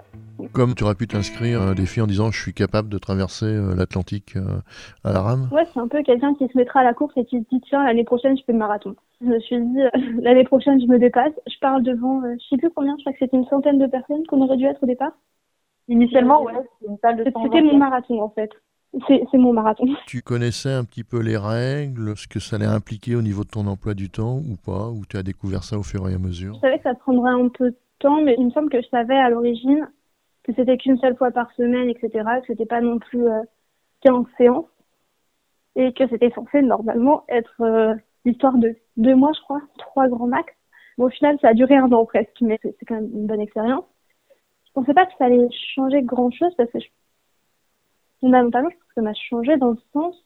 Comme 0.54 0.74
tu 0.74 0.82
aurais 0.82 0.94
pu 0.94 1.06
t'inscrire 1.06 1.60
à 1.60 1.66
un 1.66 1.74
défi 1.74 2.00
en 2.00 2.06
disant 2.06 2.30
je 2.30 2.40
suis 2.40 2.54
capable 2.54 2.88
de 2.88 2.96
traverser 2.96 3.44
euh, 3.44 3.74
l'Atlantique 3.74 4.34
euh, 4.36 4.62
à 5.04 5.12
la 5.12 5.20
rame? 5.20 5.50
Ouais, 5.52 5.66
c'est 5.74 5.80
un 5.80 5.86
peu 5.86 6.02
quelqu'un 6.02 6.32
qui 6.32 6.48
se 6.48 6.56
mettra 6.56 6.80
à 6.80 6.82
la 6.82 6.94
course 6.94 7.12
et 7.18 7.26
qui 7.26 7.40
se 7.40 7.44
dit 7.52 7.60
tiens, 7.68 7.84
l'année 7.84 8.04
prochaine 8.04 8.38
je 8.38 8.42
fais 8.42 8.52
le 8.52 8.58
marathon. 8.58 8.96
Je 9.20 9.26
me 9.26 9.38
suis 9.40 9.60
dit 9.60 9.82
euh, 9.82 9.90
l'année 10.22 10.44
prochaine 10.44 10.80
je 10.80 10.86
me 10.86 10.98
dépasse. 10.98 11.34
Je 11.46 11.58
parle 11.60 11.82
devant, 11.82 12.22
je 12.22 12.48
sais 12.48 12.56
plus 12.56 12.70
combien, 12.74 12.96
je 12.96 13.02
crois 13.02 13.12
que 13.12 13.18
c'était 13.18 13.36
une 13.36 13.46
centaine 13.48 13.78
de 13.78 13.86
personnes 13.86 14.26
qu'on 14.26 14.40
aurait 14.40 14.56
dû 14.56 14.64
être 14.64 14.82
au 14.82 14.86
départ. 14.86 15.12
Initialement, 15.88 16.42
ouais, 16.42 16.54
c'était 16.54 16.90
une 16.90 16.98
salle 17.02 17.16
de 17.18 17.24
C'était 17.24 17.60
mon 17.60 17.76
marathon 17.76 18.22
en 18.22 18.30
fait. 18.30 18.48
C'est 19.08 19.38
mon 19.38 19.52
marathon. 19.52 19.86
Tu 20.06 20.22
connaissais 20.22 20.72
un 20.72 20.84
petit 20.84 21.04
peu 21.04 21.20
les 21.20 21.36
règles, 21.36 22.16
ce 22.16 22.28
que 22.28 22.38
ça 22.38 22.56
allait 22.56 22.66
impliquer 22.66 23.16
au 23.16 23.22
niveau 23.22 23.44
de 23.44 23.48
ton 23.48 23.66
emploi 23.66 23.94
du 23.94 24.10
temps 24.10 24.36
ou 24.36 24.56
pas 24.56 24.88
Ou 24.88 25.04
tu 25.08 25.16
as 25.16 25.22
découvert 25.22 25.64
ça 25.64 25.78
au 25.78 25.82
fur 25.82 26.08
et 26.08 26.14
à 26.14 26.18
mesure? 26.18 26.54
Je 26.54 26.60
savais 26.60 26.78
que 26.78 26.84
ça 26.84 26.94
prendrait 26.94 27.32
un 27.32 27.48
peu 27.48 27.70
de 27.70 27.76
temps, 27.98 28.22
mais 28.22 28.34
il 28.38 28.46
me 28.46 28.50
semble 28.50 28.70
que 28.70 28.80
je 28.80 28.88
savais 28.88 29.16
à 29.16 29.30
l'origine 29.30 29.88
que 30.44 30.52
c'était 30.54 30.76
qu'une 30.76 30.98
seule 30.98 31.16
fois 31.16 31.30
par 31.30 31.50
semaine, 31.52 31.88
etc. 31.88 32.10
Que 32.40 32.46
c'était 32.48 32.66
pas 32.66 32.80
non 32.80 32.98
plus 32.98 33.26
euh, 33.26 33.42
15 34.02 34.26
séances. 34.36 34.66
Et 35.76 35.92
que 35.92 36.06
c'était 36.08 36.30
censé 36.30 36.62
normalement 36.62 37.24
être 37.28 37.60
euh, 37.60 37.94
l'histoire 38.24 38.56
de 38.58 38.76
deux 38.96 39.16
mois, 39.16 39.32
je 39.34 39.40
crois, 39.40 39.62
trois 39.78 40.06
grands 40.06 40.28
max. 40.28 40.52
Bon, 40.98 41.06
au 41.06 41.10
final, 41.10 41.36
ça 41.40 41.48
a 41.48 41.54
duré 41.54 41.74
un 41.74 41.90
an 41.90 42.04
presque, 42.04 42.36
mais 42.40 42.60
c'est 42.62 42.86
quand 42.86 42.94
même 42.94 43.10
une 43.12 43.26
bonne 43.26 43.40
expérience. 43.40 43.84
Je 44.66 44.72
pensais 44.72 44.94
pas 44.94 45.06
que 45.06 45.12
ça 45.18 45.24
allait 45.24 45.48
changer 45.74 46.02
grand 46.02 46.30
chose 46.30 46.54
parce 46.56 46.70
que 46.70 46.78
je 46.78 46.86
fondamentalement, 48.24 48.70
je 48.70 48.76
trouve 48.76 48.88
que 48.88 48.94
ça 48.94 49.02
m'a 49.02 49.14
changé 49.14 49.56
dans 49.58 49.70
le 49.70 49.78
sens 49.92 50.16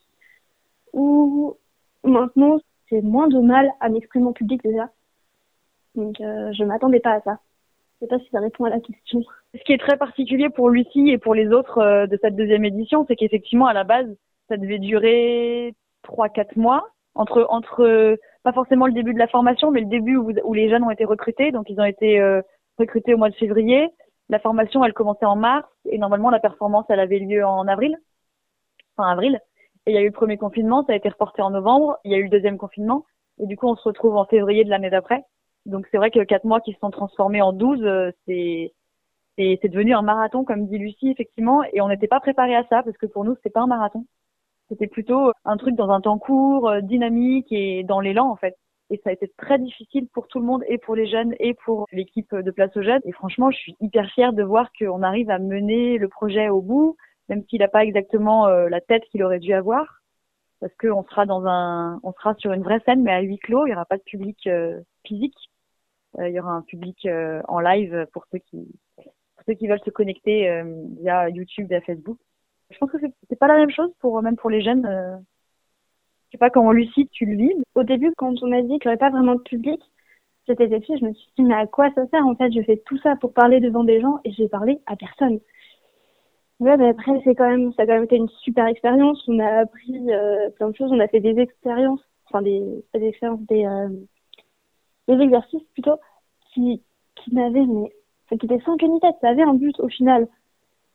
où 0.93 1.57
maintenant, 2.05 2.59
c'est 2.89 3.03
moins 3.03 3.29
de 3.29 3.41
mal 3.41 3.71
à 3.81 3.89
m'exprimer 3.89 4.27
en 4.27 4.33
public 4.33 4.63
déjà. 4.63 4.91
Donc, 5.95 6.21
euh, 6.21 6.53
je 6.53 6.65
m'attendais 6.65 7.01
pas 7.01 7.15
à 7.15 7.21
ça. 7.23 7.39
Je 8.01 8.07
sais 8.07 8.09
pas 8.09 8.19
si 8.21 8.29
ça 8.31 8.39
répond 8.41 8.65
à 8.65 8.71
la 8.71 8.79
question. 8.79 9.23
Ce 9.53 9.63
qui 9.65 9.73
est 9.73 9.79
très 9.79 9.97
particulier 9.97 10.49
pour 10.49 10.71
Lucie 10.71 11.11
et 11.11 11.19
pour 11.19 11.35
les 11.35 11.49
autres 11.49 11.79
euh, 11.79 12.07
de 12.07 12.17
cette 12.23 12.37
deuxième 12.37 12.65
édition, 12.65 13.05
c'est 13.09 13.17
qu'effectivement, 13.17 13.67
à 13.67 13.73
la 13.73 13.83
base, 13.83 14.07
ça 14.49 14.57
devait 14.57 14.79
durer 14.79 15.75
trois, 16.03 16.29
quatre 16.29 16.57
mois 16.57 16.89
entre 17.15 17.47
entre 17.51 18.17
pas 18.45 18.53
forcément 18.53 18.87
le 18.87 18.93
début 18.93 19.13
de 19.13 19.19
la 19.19 19.27
formation, 19.27 19.73
mais 19.73 19.81
le 19.81 19.87
début 19.87 20.17
où, 20.17 20.33
où 20.45 20.55
les 20.55 20.71
jeunes 20.71 20.85
ont 20.85 20.91
été 20.91 21.05
recrutés. 21.05 21.51
Donc, 21.51 21.69
ils 21.69 21.81
ont 21.81 21.85
été 21.85 22.21
euh, 22.21 22.41
recrutés 22.79 23.13
au 23.13 23.19
mois 23.19 23.31
de 23.31 23.35
février. 23.35 23.89
La 24.31 24.39
formation, 24.39 24.85
elle 24.85 24.93
commençait 24.93 25.25
en 25.25 25.37
mars 25.37 25.69
et 25.87 25.99
normalement 25.99 26.31
la 26.31 26.41
performance, 26.41 26.85
elle 26.89 27.01
avait 27.01 27.19
lieu 27.19 27.45
en 27.45 27.67
avril, 27.67 27.97
fin 28.97 29.09
avril. 29.09 29.41
Et 29.87 29.93
il 29.93 29.95
y 29.95 29.99
a 29.99 30.03
eu 30.03 30.07
le 30.07 30.13
premier 30.13 30.37
confinement, 30.37 30.85
ça 30.85 30.93
a 30.93 30.97
été 30.97 31.09
reporté 31.09 31.41
en 31.41 31.51
novembre. 31.51 31.97
Il 32.05 32.13
y 32.13 32.15
a 32.15 32.19
eu 32.19 32.25
le 32.25 32.29
deuxième 32.29 32.59
confinement 32.59 33.07
et 33.41 33.47
du 33.47 33.57
coup 33.57 33.69
on 33.69 33.77
se 33.77 33.83
retrouve 33.83 34.17
en 34.17 34.27
février 34.27 34.65
de 34.65 34.71
l'année 34.71 34.91
d'après. 34.91 35.25
Donc 35.67 35.87
c'est 35.91 35.97
vrai 35.97 36.11
que 36.11 36.23
quatre 36.25 36.45
mois 36.45 36.61
qui 36.61 36.73
se 36.73 36.79
sont 36.79 36.91
transformés 36.91 37.43
en 37.43 37.53
douze, 37.53 37.83
euh, 37.83 38.11
c'est 38.27 38.75
c'est 39.37 39.69
devenu 39.69 39.95
un 39.95 40.03
marathon 40.03 40.45
comme 40.45 40.67
dit 40.67 40.79
Lucie 40.79 41.11
effectivement 41.11 41.63
et 41.73 41.81
on 41.81 41.89
n'était 41.89 42.09
pas 42.09 42.19
préparé 42.19 42.57
à 42.57 42.65
ça 42.69 42.83
parce 42.83 42.97
que 42.97 43.07
pour 43.07 43.25
nous 43.25 43.35
c'était 43.37 43.51
pas 43.51 43.61
un 43.61 43.67
marathon. 43.69 44.05
C'était 44.69 44.89
plutôt 44.89 45.33
un 45.45 45.57
truc 45.57 45.77
dans 45.77 45.91
un 45.91 46.01
temps 46.01 46.19
court, 46.19 46.69
euh, 46.69 46.81
dynamique 46.81 47.47
et 47.53 47.85
dans 47.85 48.01
l'élan 48.01 48.29
en 48.31 48.37
fait. 48.37 48.57
Et 48.91 49.01
ça 49.05 49.11
a 49.11 49.13
été 49.13 49.31
très 49.37 49.59
difficile 49.59 50.09
pour 50.09 50.29
tout 50.29 50.39
le 50.39 50.47
monde, 50.47 50.65
et 50.67 50.79
pour 50.79 50.97
les 50.97 51.07
jeunes, 51.07 51.35
et 51.41 51.55
pour 51.55 51.87
l'équipe 51.93 52.35
de 52.35 52.51
Place 52.51 52.75
aux 52.77 52.83
Jeunes. 52.83 53.03
Et 53.05 53.13
franchement, 53.13 53.51
je 53.51 53.59
suis 53.59 53.77
hyper 53.81 54.09
fière 54.11 54.33
de 54.33 54.43
voir 54.43 54.71
qu'on 54.79 55.03
arrive 55.03 55.31
à 55.31 55.39
mener 55.39 55.99
le 55.99 56.09
projet 56.09 56.49
au 56.49 56.63
bout, 56.63 56.97
même 57.29 57.45
s'il 57.49 57.61
n'a 57.61 57.69
pas 57.69 57.85
exactement 57.85 58.47
euh, 58.47 58.69
la 58.69 58.81
tête 58.81 59.05
qu'il 59.11 59.23
aurait 59.23 59.41
dû 59.41 59.53
avoir. 59.53 60.01
Parce 60.61 60.75
qu'on 60.77 61.05
sera 61.05 61.27
dans 61.27 61.47
un, 61.47 62.01
on 62.03 62.13
sera 62.13 62.35
sur 62.35 62.53
une 62.53 62.63
vraie 62.63 62.81
scène, 62.81 63.03
mais 63.03 63.13
à 63.13 63.21
huis 63.21 63.39
clos. 63.39 63.67
Il 63.67 63.69
n'y 63.69 63.75
aura 63.75 63.85
pas 63.85 63.99
de 63.99 64.03
public 64.03 64.39
euh, 64.47 64.81
physique. 65.07 65.37
Euh, 66.19 66.29
il 66.29 66.35
y 66.35 66.41
aura 66.41 66.53
un 66.53 66.63
public 66.63 67.07
en 67.47 67.61
live 67.61 68.07
pour 68.13 68.25
ceux 68.33 68.39
qui, 68.39 68.67
pour 68.97 69.45
ceux 69.47 69.55
qui 69.55 69.69
veulent 69.69 69.85
se 69.85 69.91
connecter 69.91 70.63
via 71.01 71.29
YouTube 71.29 71.71
et 71.71 71.81
Facebook. 71.83 72.19
Je 72.71 72.79
pense 72.79 72.91
que 72.91 72.99
c'est 73.29 73.39
pas 73.39 73.47
la 73.47 73.57
même 73.57 73.71
chose 73.71 73.93
pour 74.01 74.21
même 74.23 74.37
pour 74.37 74.51
les 74.51 74.63
jeunes. 74.63 75.23
Je 76.29 76.33
sais 76.33 76.39
pas 76.39 76.51
comment 76.51 76.73
Lucie 76.73 77.09
tu 77.09 77.27
le 77.27 77.37
vis. 77.37 77.55
Au 77.75 77.83
début, 77.85 78.13
quand 78.17 78.35
on 78.43 78.49
m'a 78.49 78.63
dit 78.63 78.79
qu'il 78.79 78.89
n'y 78.89 78.89
aurait 78.89 78.97
pas 78.99 79.11
vraiment 79.11 79.35
de 79.35 79.43
public, 79.43 79.81
j'étais 80.47 80.69
déçue. 80.69 80.99
Je 81.01 81.05
me 81.07 81.13
suis 81.15 81.31
dit 81.39 81.45
mais 81.45 81.55
à 81.55 81.67
quoi 81.67 81.91
ça 81.95 82.07
sert 82.09 82.27
En 82.27 82.35
fait, 82.35 82.53
je 82.53 82.63
fais 82.63 82.83
tout 82.87 82.99
ça 82.99 83.17
pour 83.17 83.33
parler 83.33 83.61
devant 83.61 83.85
des 83.85 84.01
gens 84.01 84.19
et 84.25 84.33
j'ai 84.33 84.49
parlé 84.49 84.79
à 84.87 84.97
personne. 84.97 85.41
Ouais, 86.61 86.77
mais 86.77 86.89
après 86.89 87.13
c'est 87.25 87.35
quand 87.35 87.49
même 87.49 87.73
ça 87.75 87.83
a 87.83 87.87
quand 87.87 87.95
même 87.95 88.05
été 88.05 88.17
une 88.17 88.29
super 88.43 88.67
expérience. 88.67 89.23
On 89.29 89.39
a 89.39 89.61
appris 89.61 90.13
euh, 90.13 90.51
plein 90.51 90.71
de 90.71 90.77
choses. 90.77 90.93
On 90.93 91.01
a 91.01 91.09
fait 91.09 91.21
des 91.21 91.39
expériences, 91.39 92.01
enfin 92.27 92.43
des 92.43 92.63
des 92.95 93.07
expériences, 93.07 93.41
des 93.47 93.65
euh, 93.65 93.89
des 95.09 95.23
exercices 95.23 95.63
plutôt 95.75 95.97
qui 96.53 96.83
qui 97.17 97.35
m'avaient 97.35 97.67
mais 97.67 97.91
qui 98.39 98.47
étaient 98.47 98.61
sans 98.65 98.77
queue 98.77 98.87
tête. 99.01 99.17
Ça 99.21 99.29
avait 99.29 99.43
un 99.43 99.55
but 99.55 99.79
au 99.81 99.89
final. 99.89 100.29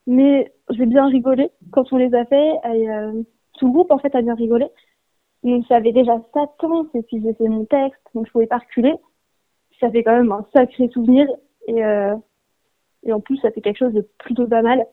Mais 0.08 0.52
j'ai 0.70 0.86
bien 0.86 1.08
rigolé 1.08 1.50
quand 1.72 1.92
on 1.94 1.98
les 1.98 2.14
a 2.14 2.26
fait. 2.26 2.52
Et, 2.74 2.90
euh, 2.90 3.24
tout 3.58 3.68
le 3.68 3.72
groupe, 3.72 3.92
en 3.92 4.00
fait, 4.00 4.14
a 4.16 4.22
bien 4.22 4.36
rigolé. 4.36 4.68
Donc, 5.44 5.66
ça 5.68 5.76
avait 5.76 5.92
déjà 5.92 6.18
7 6.34 6.64
ans, 6.64 6.88
et 6.94 7.04
puis 7.04 7.22
j'ai 7.22 7.34
fait 7.34 7.48
mon 7.48 7.66
texte, 7.66 8.02
donc 8.14 8.28
je 8.28 8.32
pouvais 8.32 8.48
pas 8.48 8.60
reculer. 8.60 8.94
Ça 9.80 9.92
fait 9.92 10.04
quand 10.04 10.16
même 10.16 10.32
un 10.32 10.46
sacré 10.54 10.88
souvenir. 10.90 11.28
Et, 11.68 11.84
euh, 11.84 12.16
et 13.04 13.12
en 13.12 13.20
plus, 13.20 13.38
ça 13.38 13.52
fait 13.52 13.62
quelque 13.62 13.80
chose 13.80 13.94
de 13.94 14.08
plutôt 14.20 14.48
pas 14.48 14.62
mal 14.62 14.86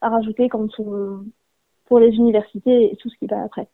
à 0.00 0.08
rajouter 0.08 0.48
quand 0.48 0.68
on, 0.78 1.24
pour 1.86 1.98
les 1.98 2.14
universités 2.14 2.92
et 2.92 2.96
tout 2.96 3.08
ce 3.10 3.18
qui 3.18 3.26
va 3.26 3.42
après. 3.42 3.68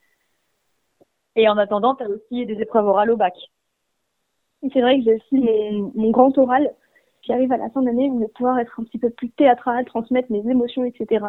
Et 1.37 1.49
en 1.49 1.59
attendant, 1.59 1.95
tu 1.95 2.05
as 2.05 2.09
aussi 2.09 2.47
des 2.47 2.61
épreuves 2.61 2.87
orales 2.87 3.11
au 3.11 3.17
bac. 3.17 3.35
C'est 4.73 4.81
vrai 4.81 4.99
que 4.99 5.05
j'ai 5.05 5.15
aussi 5.15 5.39
mon, 5.39 5.93
mon 5.95 6.11
grand 6.11 6.37
oral 6.39 6.73
qui 7.23 7.33
arrive 7.33 7.53
à 7.53 7.57
la 7.57 7.71
fin 7.71 7.83
d'année, 7.83 8.11
je 8.13 8.19
vais 8.19 8.29
pouvoir 8.29 8.59
être 8.59 8.79
un 8.79 8.85
petit 8.85 8.99
peu 8.99 9.11
plus 9.11 9.31
théâtral, 9.31 9.85
transmettre 9.85 10.31
mes 10.31 10.45
émotions, 10.51 10.85
etc. 10.85 11.25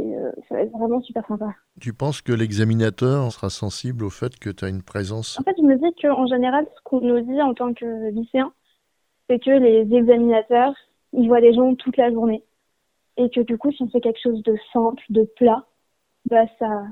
Euh, 0.00 0.32
ça 0.48 0.54
va 0.54 0.62
être 0.62 0.72
vraiment 0.72 1.00
super 1.00 1.26
sympa. 1.26 1.54
Tu 1.80 1.92
penses 1.92 2.22
que 2.22 2.32
l'examinateur 2.32 3.30
sera 3.32 3.50
sensible 3.50 4.04
au 4.04 4.10
fait 4.10 4.38
que 4.38 4.50
tu 4.50 4.64
as 4.64 4.68
une 4.68 4.82
présence 4.82 5.38
En 5.38 5.42
fait, 5.42 5.54
je 5.56 5.62
me 5.62 5.76
dis 5.76 5.94
qu'en 6.00 6.26
général, 6.26 6.66
ce 6.76 6.82
qu'on 6.84 7.00
nous 7.00 7.20
dit 7.20 7.40
en 7.42 7.54
tant 7.54 7.72
que 7.72 8.10
lycéen, 8.10 8.52
c'est 9.28 9.38
que 9.38 9.50
les 9.50 9.94
examinateurs, 9.94 10.74
ils 11.12 11.28
voient 11.28 11.40
des 11.40 11.54
gens 11.54 11.74
toute 11.74 11.96
la 11.96 12.10
journée. 12.10 12.42
Et 13.16 13.28
que 13.30 13.40
du 13.40 13.58
coup, 13.58 13.70
si 13.72 13.82
on 13.82 13.88
fait 13.88 14.00
quelque 14.00 14.20
chose 14.22 14.42
de 14.42 14.56
simple, 14.72 15.02
de 15.10 15.24
plat, 15.36 15.66
bah 16.28 16.46
ça... 16.58 16.84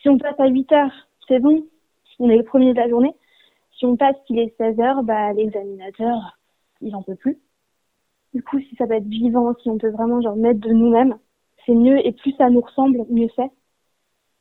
Si 0.00 0.08
on 0.08 0.18
passe 0.18 0.38
à 0.38 0.46
8 0.46 0.72
heures, 0.72 1.08
c'est 1.26 1.38
bon, 1.38 1.64
on 2.18 2.28
est 2.28 2.36
le 2.36 2.44
premier 2.44 2.72
de 2.72 2.78
la 2.78 2.88
journée. 2.88 3.14
Si 3.78 3.86
on 3.86 3.96
passe 3.96 4.16
qu'il 4.26 4.38
est 4.38 4.54
16 4.58 4.78
heures, 4.80 5.02
bah 5.02 5.32
l'examinateur, 5.32 6.38
il 6.80 6.92
n'en 6.92 7.02
peut 7.02 7.16
plus. 7.16 7.38
Du 8.34 8.42
coup, 8.42 8.58
si 8.60 8.76
ça 8.76 8.86
va 8.86 8.96
être 8.96 9.06
vivant, 9.06 9.54
si 9.62 9.70
on 9.70 9.78
peut 9.78 9.90
vraiment 9.90 10.20
genre 10.20 10.36
mettre 10.36 10.60
de 10.60 10.72
nous-mêmes, 10.72 11.16
c'est 11.66 11.74
mieux 11.74 12.04
et 12.06 12.12
plus 12.12 12.34
ça 12.36 12.50
nous 12.50 12.60
ressemble, 12.60 12.98
mieux 13.10 13.28
c'est. 13.36 13.50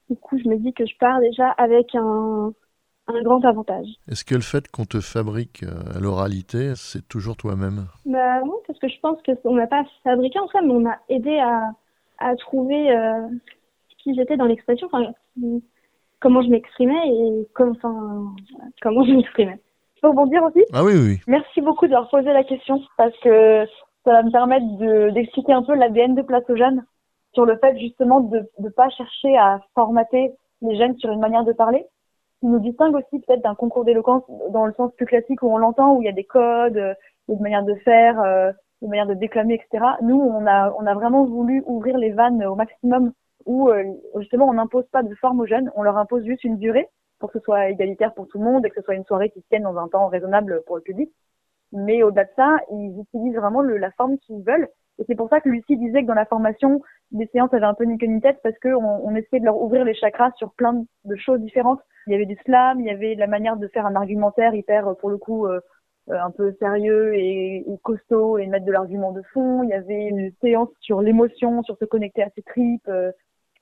Du 0.09 0.17
coup, 0.17 0.37
je 0.37 0.47
me 0.49 0.57
dis 0.57 0.73
que 0.73 0.85
je 0.85 0.93
pars 0.99 1.19
déjà 1.19 1.49
avec 1.49 1.95
un, 1.95 2.53
un 3.07 3.21
grand 3.23 3.43
avantage. 3.45 3.87
Est-ce 4.09 4.25
que 4.25 4.35
le 4.35 4.41
fait 4.41 4.69
qu'on 4.69 4.85
te 4.85 4.99
fabrique 4.99 5.63
euh, 5.63 5.97
à 5.97 5.99
l'oralité, 5.99 6.73
c'est 6.75 7.07
toujours 7.07 7.37
toi-même? 7.37 7.87
Bah 8.05 8.41
non, 8.41 8.55
parce 8.67 8.79
que 8.79 8.87
je 8.87 8.99
pense 9.01 9.17
qu'on 9.23 9.55
n'a 9.55 9.67
pas 9.67 9.83
fabriqué 10.03 10.39
en 10.39 10.47
soi, 10.47 10.61
mais 10.61 10.73
on 10.73 10.85
a 10.85 10.97
aidé 11.09 11.37
à, 11.39 11.71
à 12.19 12.35
trouver 12.35 12.91
euh, 12.91 13.27
qui 13.99 14.13
j'étais 14.15 14.37
dans 14.37 14.45
l'expression, 14.45 14.87
enfin, 14.91 15.13
comment 16.19 16.41
je 16.41 16.49
m'exprimais 16.49 17.07
et 17.07 17.47
comme, 17.53 17.77
comment 18.81 19.05
je 19.05 19.13
m'exprimais 19.13 19.59
peux 20.03 20.09
rebondir 20.09 20.43
aussi? 20.43 20.63
Ah 20.73 20.83
oui, 20.83 20.93
oui. 20.95 21.19
Merci 21.27 21.61
beaucoup 21.61 21.87
d'avoir 21.87 22.09
posé 22.09 22.31
la 22.31 22.43
question 22.43 22.79
parce 22.97 23.17
que 23.19 23.65
ça 24.03 24.11
va 24.11 24.23
me 24.23 24.31
permettre 24.31 25.13
d'expliquer 25.13 25.53
un 25.53 25.63
peu 25.63 25.73
l'ADN 25.73 26.13
de 26.13 26.21
Place 26.21 26.43
aux 26.49 26.57
jeunes 26.57 26.83
sur 27.33 27.45
le 27.45 27.57
fait 27.57 27.77
justement 27.79 28.21
de 28.21 28.49
ne 28.59 28.69
pas 28.69 28.89
chercher 28.89 29.37
à 29.37 29.59
formater 29.75 30.33
les 30.61 30.77
jeunes 30.77 30.97
sur 30.97 31.11
une 31.11 31.19
manière 31.19 31.43
de 31.43 31.53
parler. 31.53 31.85
Il 32.41 32.49
nous 32.49 32.59
distingue 32.59 32.95
aussi 32.95 33.19
peut-être 33.19 33.41
d'un 33.41 33.55
concours 33.55 33.85
d'éloquence 33.85 34.23
dans 34.49 34.65
le 34.65 34.73
sens 34.73 34.91
plus 34.95 35.05
classique 35.05 35.41
où 35.41 35.47
on 35.47 35.57
l'entend, 35.57 35.95
où 35.95 36.01
il 36.01 36.05
y 36.05 36.09
a 36.09 36.13
des 36.13 36.25
codes, 36.25 36.77
euh, 36.77 36.93
des 37.27 37.35
manières 37.37 37.63
de 37.63 37.75
faire, 37.75 38.19
euh, 38.21 38.51
des 38.81 38.87
manières 38.87 39.07
de 39.07 39.13
déclamer, 39.13 39.55
etc. 39.55 39.85
Nous, 40.01 40.19
on 40.19 40.45
a, 40.45 40.73
on 40.77 40.85
a 40.85 40.93
vraiment 40.93 41.25
voulu 41.25 41.63
ouvrir 41.65 41.97
les 41.97 42.11
vannes 42.11 42.43
au 42.45 42.55
maximum 42.55 43.13
où 43.45 43.69
euh, 43.69 43.83
justement 44.19 44.47
on 44.47 44.53
n'impose 44.53 44.85
pas 44.91 45.03
de 45.03 45.15
forme 45.15 45.39
aux 45.39 45.45
jeunes, 45.45 45.71
on 45.75 45.83
leur 45.83 45.97
impose 45.97 46.23
juste 46.25 46.43
une 46.43 46.57
durée 46.57 46.87
pour 47.19 47.31
que 47.31 47.39
ce 47.39 47.45
soit 47.45 47.69
égalitaire 47.69 48.13
pour 48.13 48.27
tout 48.27 48.37
le 48.37 48.43
monde 48.43 48.65
et 48.65 48.69
que 48.69 48.75
ce 48.75 48.81
soit 48.81 48.95
une 48.95 49.05
soirée 49.05 49.29
qui 49.29 49.39
se 49.41 49.47
tienne 49.47 49.63
dans 49.63 49.77
un 49.77 49.87
temps 49.87 50.07
raisonnable 50.07 50.61
pour 50.65 50.75
le 50.75 50.81
public. 50.81 51.11
Mais 51.71 52.03
au-delà 52.03 52.25
de 52.25 52.29
ça, 52.35 52.57
ils 52.71 52.99
utilisent 52.99 53.35
vraiment 53.35 53.61
le, 53.61 53.77
la 53.77 53.91
forme 53.91 54.17
qu'ils 54.17 54.43
veulent. 54.43 54.67
Et 54.99 55.05
c'est 55.07 55.15
pour 55.15 55.29
ça 55.29 55.41
que 55.41 55.49
Lucie 55.49 55.77
disait 55.77 56.03
que 56.03 56.07
dans 56.07 56.13
la 56.13 56.25
formation, 56.25 56.81
les 57.11 57.27
séances 57.27 57.53
avaient 57.53 57.65
un 57.65 57.73
peu 57.73 57.85
ni 57.85 57.97
queue 57.97 58.07
ni 58.07 58.21
tête 58.21 58.39
parce 58.43 58.57
qu'on 58.59 58.83
on 58.83 59.15
essayait 59.15 59.39
de 59.39 59.45
leur 59.45 59.59
ouvrir 59.61 59.83
les 59.85 59.95
chakras 59.95 60.31
sur 60.37 60.53
plein 60.53 60.85
de 61.05 61.15
choses 61.15 61.39
différentes. 61.41 61.81
Il 62.07 62.13
y 62.13 62.15
avait 62.15 62.25
du 62.25 62.35
slam, 62.45 62.79
il 62.79 62.85
y 62.85 62.91
avait 62.91 63.15
la 63.15 63.27
manière 63.27 63.57
de 63.57 63.67
faire 63.67 63.85
un 63.85 63.95
argumentaire 63.95 64.53
hyper, 64.53 64.95
pour 64.97 65.09
le 65.09 65.17
coup, 65.17 65.47
euh, 65.47 65.61
euh, 66.09 66.19
un 66.19 66.31
peu 66.31 66.53
sérieux 66.59 67.15
et, 67.15 67.65
costaud 67.81 68.37
et 68.37 68.45
mettre 68.47 68.65
de 68.65 68.71
l'argument 68.71 69.13
de 69.13 69.21
fond. 69.33 69.63
Il 69.63 69.69
y 69.69 69.73
avait 69.73 70.05
une 70.05 70.31
séance 70.41 70.69
sur 70.81 71.01
l'émotion, 71.01 71.63
sur 71.63 71.77
se 71.77 71.85
connecter 71.85 72.23
à 72.23 72.29
ses 72.35 72.43
tripes, 72.43 72.87
euh, 72.89 73.11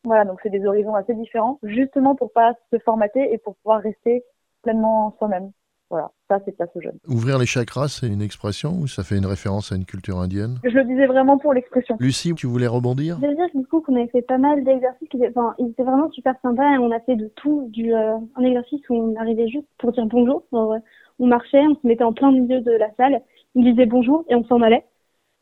voilà, 0.03 0.25
donc 0.25 0.39
c'est 0.41 0.49
des 0.49 0.65
horizons 0.65 0.95
assez 0.95 1.13
différents, 1.13 1.59
justement 1.61 2.15
pour 2.15 2.31
pas 2.31 2.55
se 2.71 2.79
formater 2.79 3.31
et 3.31 3.37
pour 3.37 3.55
pouvoir 3.57 3.81
rester 3.81 4.23
pleinement 4.63 5.15
soi-même. 5.19 5.51
Voilà, 5.91 6.09
ça 6.29 6.39
c'est 6.45 6.55
place 6.55 6.69
aux 6.73 6.81
jeunes. 6.81 6.97
Ouvrir 7.07 7.37
les 7.37 7.45
chakras, 7.45 7.89
c'est 7.89 8.07
une 8.07 8.21
expression 8.21 8.71
ou 8.79 8.87
ça 8.87 9.03
fait 9.03 9.17
une 9.17 9.25
référence 9.25 9.73
à 9.73 9.75
une 9.75 9.83
culture 9.83 10.19
indienne? 10.19 10.57
Je 10.63 10.69
le 10.69 10.85
disais 10.85 11.05
vraiment 11.05 11.37
pour 11.37 11.53
l'expression. 11.53 11.97
Lucie, 11.99 12.33
tu 12.33 12.47
voulais 12.47 12.65
rebondir? 12.65 13.19
Je 13.21 13.27
veux 13.27 13.35
dire 13.35 13.49
du 13.53 13.67
coup 13.67 13.81
qu'on 13.81 13.95
avait 13.97 14.07
fait 14.07 14.21
pas 14.21 14.37
mal 14.37 14.63
d'exercices 14.63 15.09
qui 15.09 15.17
étaient, 15.17 15.29
enfin, 15.35 15.53
ils 15.59 15.67
étaient 15.67 15.83
vraiment 15.83 16.09
super 16.11 16.33
sympas 16.41 16.75
et 16.75 16.77
on 16.77 16.91
a 16.91 17.01
fait 17.01 17.17
de 17.17 17.29
tout, 17.35 17.67
du 17.69 17.93
euh, 17.93 18.15
un 18.35 18.41
exercice 18.41 18.81
où 18.89 18.95
on 18.95 19.15
arrivait 19.17 19.49
juste 19.49 19.67
pour 19.77 19.91
dire 19.91 20.05
bonjour. 20.05 20.43
on 20.53 21.27
marchait, 21.27 21.61
on 21.67 21.75
se 21.75 21.85
mettait 21.85 22.05
en 22.05 22.13
plein 22.13 22.31
milieu 22.31 22.61
de 22.61 22.71
la 22.71 22.89
salle, 22.95 23.21
on 23.55 23.61
disait 23.61 23.85
bonjour 23.85 24.23
et 24.29 24.35
on 24.35 24.45
s'en 24.45 24.61
allait. 24.61 24.85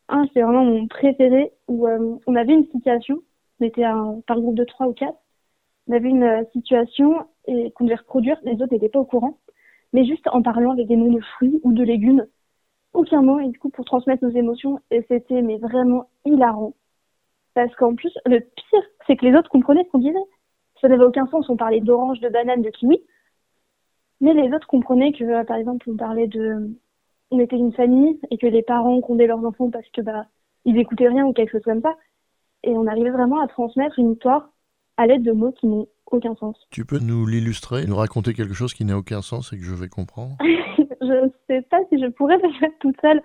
Un, 0.10 0.25
c'est 0.34 0.41
vraiment 0.41 0.65
mon 0.65 0.88
préféré 0.88 1.51
où 1.68 1.88
euh, 1.88 2.18
on 2.25 2.36
avait 2.36 2.53
une 2.53 2.65
situation 2.72 3.22
on 3.60 3.65
était 3.65 3.84
un, 3.84 4.22
par 4.25 4.39
groupe 4.39 4.56
de 4.56 4.63
trois 4.63 4.88
ou 4.88 4.94
quatre. 4.94 5.18
On 5.88 5.94
avait 5.94 6.10
une 6.10 6.24
euh, 6.24 6.44
situation 6.53 7.25
et 7.46 7.72
qu'on 7.72 7.86
devait 7.86 7.96
reproduire. 7.96 8.38
Les 8.44 8.53
autres 8.53 8.74
n'étaient 8.74 8.89
pas 8.89 9.00
au 9.00 9.06
courant. 9.06 9.38
Mais 9.93 10.05
juste 10.05 10.27
en 10.27 10.41
parlant 10.41 10.72
avec 10.72 10.88
des 10.88 10.96
noms 10.96 11.12
de 11.12 11.22
fruits 11.22 11.60
ou 11.63 11.74
de 11.74 11.84
légumes. 11.84 12.25
Aucun 12.93 13.22
mot. 13.22 13.39
Et 13.39 13.48
du 13.48 13.60
coup, 13.60 13.69
pour 13.69 13.86
transmettre 13.86 14.24
nos 14.24 14.31
émotions. 14.31 14.79
Et 14.91 15.05
c'était, 15.08 15.41
mais 15.41 15.58
vraiment 15.58 16.10
hilarant. 16.25 16.74
Parce 17.53 17.74
qu'en 17.75 17.96
plus, 17.96 18.12
le 18.25 18.39
pire, 18.39 18.84
c'est 19.08 19.15
que 19.15 19.25
les 19.25 19.36
autres 19.36 19.50
comprenaient 19.50 19.84
ce 19.84 19.89
qu'on 19.89 20.00
disait. 20.00 20.17
Ça 20.81 20.88
n'avait 20.88 21.03
aucun 21.03 21.27
sens. 21.27 21.50
On 21.50 21.58
parlait 21.58 21.81
d'orange, 21.81 22.19
de 22.19 22.29
banane, 22.29 22.62
de 22.62 22.69
kiwi. 22.69 23.01
Mais 24.22 24.34
les 24.34 24.53
autres 24.53 24.67
comprenaient 24.67 25.12
que, 25.13 25.24
euh, 25.24 25.43
par 25.43 25.58
exemple, 25.58 25.89
on 25.89 25.96
parlait 25.96 26.27
de, 26.27 26.69
on 27.31 27.39
était 27.39 27.58
une 27.58 27.74
famille 27.74 28.19
et 28.29 28.38
que 28.38 28.48
les 28.48 28.63
parents 28.63 29.00
grondaient 29.00 29.27
leurs 29.27 29.46
enfants 29.46 29.69
parce 29.69 29.88
que, 29.89 30.01
bah, 30.01 30.25
ils 30.65 30.77
écoutaient 30.77 31.08
rien 31.08 31.25
ou 31.25 31.34
quelque 31.34 31.51
chose 31.51 31.63
comme 31.63 31.81
ça 31.81 31.96
et 32.63 32.72
on 32.77 32.88
arrivait 32.88 33.10
vraiment 33.10 33.39
à 33.39 33.48
transmettre 33.48 34.00
une 34.00 34.13
histoire 34.13 34.51
à 35.00 35.08
l'aide 35.08 35.24
de 35.24 35.32
mots 35.32 35.53
qui 35.53 35.65
n'ont 35.65 35.88
aucun 36.12 36.36
sens. 36.36 36.58
Tu 36.72 36.86
peux 36.86 37.00
nous 37.00 37.25
l'illustrer, 37.25 37.86
nous 37.88 37.96
raconter 37.96 38.34
quelque 38.34 38.53
chose 38.53 38.74
qui 38.74 38.84
n'a 38.84 38.98
aucun 38.98 39.22
sens 39.22 39.53
et 39.53 39.58
que 39.58 39.63
je 39.63 39.74
vais 39.74 39.88
comprendre? 39.88 40.36
Je 41.01 41.25
ne 41.25 41.29
sais 41.48 41.62
pas 41.70 41.79
si 41.89 42.00
je 42.00 42.08
pourrais 42.08 42.38
le 42.38 42.51
faire 42.60 42.70
toute 42.82 43.00
seule. 43.01 43.22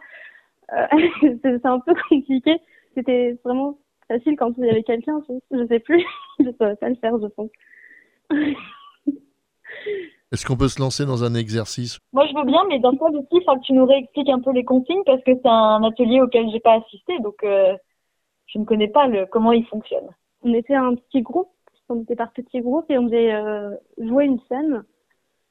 Euh, 0.72 0.86
c'est 1.42 1.66
un 1.66 1.80
peu 1.80 1.92
compliqué. 2.08 2.56
C'était 2.94 3.36
vraiment 3.44 3.76
facile 4.08 4.36
quand 4.38 4.52
il 4.56 4.64
y 4.64 4.70
avait 4.70 4.84
quelqu'un. 4.84 5.20
Je 5.50 5.56
ne 5.56 5.66
sais 5.66 5.80
plus. 5.80 6.02
je 6.38 6.44
ne 6.44 6.52
saurais 6.52 6.76
pas 6.76 6.88
le 6.88 6.94
faire, 6.94 7.12
je 7.20 7.26
pense. 7.26 7.50
Est-ce 10.32 10.46
qu'on 10.46 10.56
peut 10.56 10.68
se 10.68 10.80
lancer 10.80 11.04
dans 11.04 11.24
un 11.24 11.34
exercice? 11.34 11.98
Moi, 12.12 12.26
je 12.26 12.34
veux 12.34 12.44
bien, 12.44 12.62
mais 12.68 12.80
point 12.80 13.10
de 13.10 13.18
vue, 13.18 13.26
il 13.32 13.42
faut 13.44 13.56
que 13.56 13.66
tu 13.66 13.72
nous 13.72 13.84
réexpliques 13.84 14.30
un 14.30 14.40
peu 14.40 14.52
les 14.52 14.64
consignes 14.64 15.02
parce 15.04 15.22
que 15.24 15.32
c'est 15.34 15.48
un 15.48 15.82
atelier 15.82 16.20
auquel 16.20 16.48
j'ai 16.50 16.60
pas 16.60 16.74
assisté. 16.74 17.18
Donc, 17.18 17.42
euh, 17.42 17.76
je 18.46 18.60
ne 18.60 18.64
connais 18.64 18.88
pas 18.88 19.08
le, 19.08 19.26
comment 19.26 19.52
il 19.52 19.66
fonctionne. 19.66 20.08
On 20.42 20.54
était 20.54 20.74
un 20.74 20.94
petit 20.94 21.22
groupe, 21.22 21.50
on 21.88 22.02
était 22.02 22.16
par 22.16 22.32
petits 22.32 22.60
groupes 22.60 22.90
et 22.90 22.98
on 22.98 23.04
devait 23.04 23.32
euh, 23.32 23.74
jouer 23.98 24.24
une 24.24 24.40
scène 24.48 24.84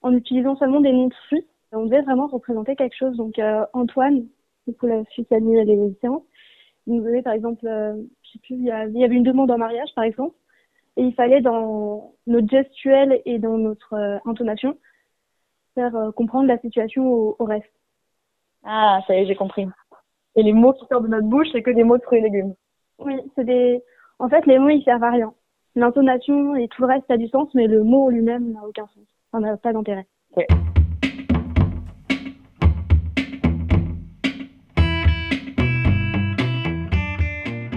en 0.02 0.12
utilisant 0.12 0.56
seulement 0.56 0.80
des 0.80 0.92
noms 0.92 1.08
de 1.08 1.14
fruits. 1.26 1.46
On 1.72 1.86
devait 1.86 2.02
vraiment 2.02 2.26
représenter 2.26 2.76
quelque 2.76 2.96
chose. 2.96 3.16
Donc 3.16 3.38
euh, 3.38 3.64
Antoine, 3.72 4.26
du 4.66 4.74
coup 4.74 4.86
la 4.86 5.04
fille 5.06 5.26
qui 5.26 5.34
animé 5.34 5.64
les 5.64 5.94
séances, 6.00 6.22
il 6.86 6.94
nous 6.94 7.04
donnait 7.04 7.22
par 7.22 7.32
exemple, 7.32 7.66
euh, 7.66 7.94
je 8.22 8.32
sais 8.32 8.38
plus, 8.40 8.56
il 8.56 8.64
y, 8.64 8.70
avait 8.70 9.14
une 9.14 9.22
demande 9.22 9.50
en 9.50 9.58
mariage 9.58 9.88
par 9.94 10.04
exemple, 10.04 10.34
et 10.96 11.02
il 11.02 11.14
fallait 11.14 11.40
dans 11.40 12.12
notre 12.26 12.48
gestuelle 12.48 13.20
et 13.24 13.38
dans 13.38 13.58
notre 13.58 14.20
intonation 14.24 14.76
faire 15.74 16.12
comprendre 16.14 16.46
la 16.46 16.58
situation 16.58 17.12
au, 17.12 17.36
au, 17.38 17.44
reste. 17.44 17.72
Ah, 18.62 19.00
ça 19.06 19.14
y 19.14 19.22
est, 19.22 19.26
j'ai 19.26 19.34
compris. 19.34 19.66
Et 20.36 20.42
les 20.42 20.52
mots 20.52 20.72
qui 20.72 20.86
sortent 20.86 21.04
de 21.04 21.08
notre 21.08 21.26
bouche, 21.26 21.48
c'est 21.52 21.62
que 21.62 21.70
des 21.70 21.82
mots 21.82 21.98
de 21.98 22.02
fruits 22.02 22.18
et 22.18 22.22
légumes. 22.22 22.54
Oui, 22.98 23.14
c'est 23.34 23.44
des. 23.44 23.82
En 24.18 24.28
fait, 24.28 24.46
les 24.46 24.58
mots, 24.58 24.68
ils 24.68 24.84
servent 24.84 25.02
à 25.02 25.10
rien. 25.10 25.34
L'intonation 25.76 26.54
et 26.54 26.68
tout 26.68 26.82
le 26.82 26.88
reste 26.88 27.10
a 27.10 27.16
du 27.16 27.26
sens, 27.26 27.48
mais 27.52 27.66
le 27.66 27.82
mot 27.82 28.08
lui-même 28.08 28.52
n'a 28.52 28.64
aucun 28.64 28.86
sens. 28.94 29.04
Ça 29.32 29.40
n'a 29.40 29.56
pas 29.56 29.72
d'intérêt. 29.72 30.06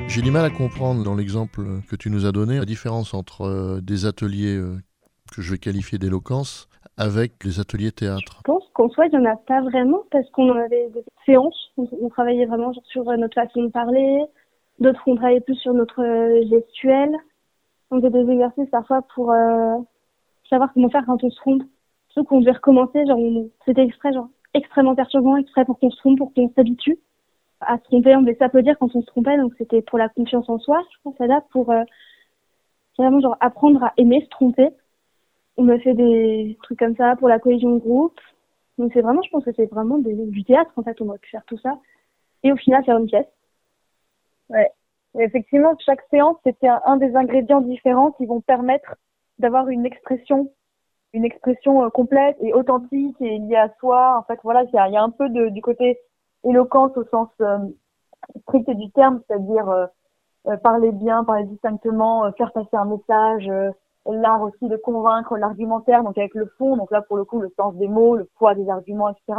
J'ai 0.08 0.22
du 0.22 0.30
mal 0.30 0.46
à 0.46 0.52
comprendre 0.52 1.04
dans 1.04 1.16
l'exemple 1.16 1.62
que 1.90 1.96
tu 1.96 2.12
nous 2.12 2.28
as 2.28 2.32
donné 2.32 2.60
la 2.60 2.66
différence 2.66 3.16
entre 3.16 3.42
euh, 3.42 3.82
des 3.82 4.06
ateliers 4.06 4.56
euh, 4.56 4.78
que 5.36 5.42
je 5.42 5.52
vais 5.52 5.58
qualifier 5.58 5.98
d'éloquence 5.98 6.68
avec 6.98 7.44
les 7.44 7.60
ateliers 7.60 7.92
théâtre. 7.92 8.38
Je 8.38 8.42
pense 8.44 8.64
qu'en 8.74 8.90
soi, 8.90 9.08
il 9.08 9.18
n'y 9.18 9.28
en 9.28 9.32
a 9.32 9.38
pas 9.38 9.62
vraiment 9.62 10.04
parce 10.12 10.30
qu'on 10.32 10.52
avait 10.52 10.90
des 10.90 11.04
séances, 11.26 11.72
on, 11.78 11.88
on 12.00 12.10
travaillait 12.10 12.46
vraiment 12.46 12.74
sur 12.92 13.06
notre 13.06 13.34
façon 13.34 13.64
de 13.64 13.70
parler, 13.70 14.24
d'autres 14.80 15.02
on 15.08 15.16
travaillait 15.16 15.42
plus 15.42 15.56
sur 15.56 15.74
notre 15.74 16.04
gestuelle. 16.48 17.16
On 17.92 17.98
faisait 17.98 18.10
des 18.10 18.32
exercices 18.32 18.70
parfois 18.70 19.02
pour 19.14 19.32
euh, 19.32 19.78
savoir 20.50 20.74
comment 20.74 20.90
faire 20.90 21.06
quand 21.06 21.24
on 21.24 21.30
se 21.30 21.36
trompe. 21.38 21.64
Surtout 22.10 22.28
qu'on 22.28 22.40
devait 22.42 22.52
recommencer, 22.52 23.06
genre 23.06 23.20
c'était 23.66 23.84
exprès, 23.84 24.14
genre 24.14 24.30
extrêmement 24.54 24.96
perturbant, 24.96 25.38
exprès 25.38 25.66
pour 25.66 25.80
qu'on 25.80 25.92
se 25.92 25.98
trompe, 25.98 26.18
pour 26.18 26.34
qu'on 26.34 26.52
s'habitue 26.56 26.98
à 27.62 27.78
se 27.78 27.84
tromper. 27.84 28.16
On 28.16 28.22
devait 28.22 28.36
s'applaudir 28.36 28.78
quand 28.80 28.96
on 28.96 29.02
se 29.02 29.08
trompait, 29.08 29.38
donc 29.38 29.54
c'était 29.58 29.82
pour 29.82 29.98
la 29.98 30.10
confiance 30.10 30.50
en 30.50 30.60
soi, 30.60 30.82
je 30.92 30.98
pense, 31.04 31.16
date 31.18 31.46
pour 31.52 31.72
euh, 31.72 31.84
vraiment 32.98 33.20
genre 33.22 33.38
apprendre 33.40 33.84
à 33.84 33.94
aimer 33.98 34.22
se 34.22 34.30
tromper. 34.30 34.70
On 35.58 35.70
a 35.70 35.80
fait 35.80 35.94
des 35.94 36.58
trucs 36.64 36.80
comme 36.80 36.96
ça 36.96 37.16
pour 37.16 37.30
la 37.30 37.40
cohésion 37.40 37.74
de 37.74 37.80
groupe. 37.80 38.20
Donc 38.78 38.92
c'est 38.94 39.02
vraiment, 39.02 39.22
je 39.24 39.30
pense 39.30 39.44
que 39.46 39.52
c'est 39.56 39.66
vraiment 39.66 39.98
du 39.98 40.44
théâtre 40.44 40.72
en 40.76 40.84
fait, 40.84 41.00
on 41.02 41.10
aurait 41.10 41.20
pu 41.20 41.30
faire 41.30 41.46
tout 41.46 41.58
ça. 41.60 41.80
Et 42.44 42.52
au 42.52 42.58
final 42.58 42.84
faire 42.86 42.98
une 42.98 43.08
pièce. 43.08 43.28
Ouais. 44.50 44.77
Effectivement, 45.20 45.76
chaque 45.86 46.02
séance, 46.10 46.38
c'était 46.46 46.68
un, 46.68 46.98
des 46.98 47.16
ingrédients 47.16 47.62
différents 47.62 48.12
qui 48.12 48.26
vont 48.26 48.42
permettre 48.42 48.96
d'avoir 49.40 49.70
une 49.70 49.86
expression, 49.86 50.52
une 51.14 51.26
expression 51.26 51.84
euh, 51.84 51.90
complète 51.90 52.38
et 52.42 52.54
authentique 52.54 53.16
et 53.22 53.38
liée 53.40 53.56
à 53.56 53.74
soi. 53.80 54.18
En 54.20 54.24
fait, 54.24 54.40
voilà, 54.44 54.64
il 54.64 54.74
y 54.74 54.98
a, 54.98 55.02
un 55.02 55.10
peu 55.10 55.30
de, 55.30 55.50
du 55.50 55.62
côté 55.62 55.98
éloquence 56.44 56.96
au 56.98 57.04
sens 57.06 57.30
euh, 57.42 57.58
strict 58.44 58.70
du 58.72 58.92
terme, 58.92 59.22
c'est-à-dire 59.28 59.70
euh, 59.70 60.58
parler 60.58 60.92
bien, 60.92 61.24
parler 61.24 61.46
distinctement, 61.46 62.32
faire 62.38 62.52
passer 62.54 62.76
un 62.76 62.86
message, 62.86 63.52
l'art 64.06 64.42
aussi 64.42 64.68
de 64.68 64.78
convaincre, 64.78 65.38
l'argumentaire, 65.38 66.04
donc 66.04 66.18
avec 66.18 66.34
le 66.36 66.46
fond, 66.58 66.78
donc 66.78 66.90
là 66.92 67.02
pour 67.02 67.18
le 67.18 67.26
coup 67.26 67.42
le 67.42 67.52
sens 67.58 67.76
des 67.76 67.90
mots, 67.90 68.16
le 68.16 68.30
poids 68.38 68.56
des 68.56 68.70
arguments, 68.70 69.10
etc. 69.10 69.38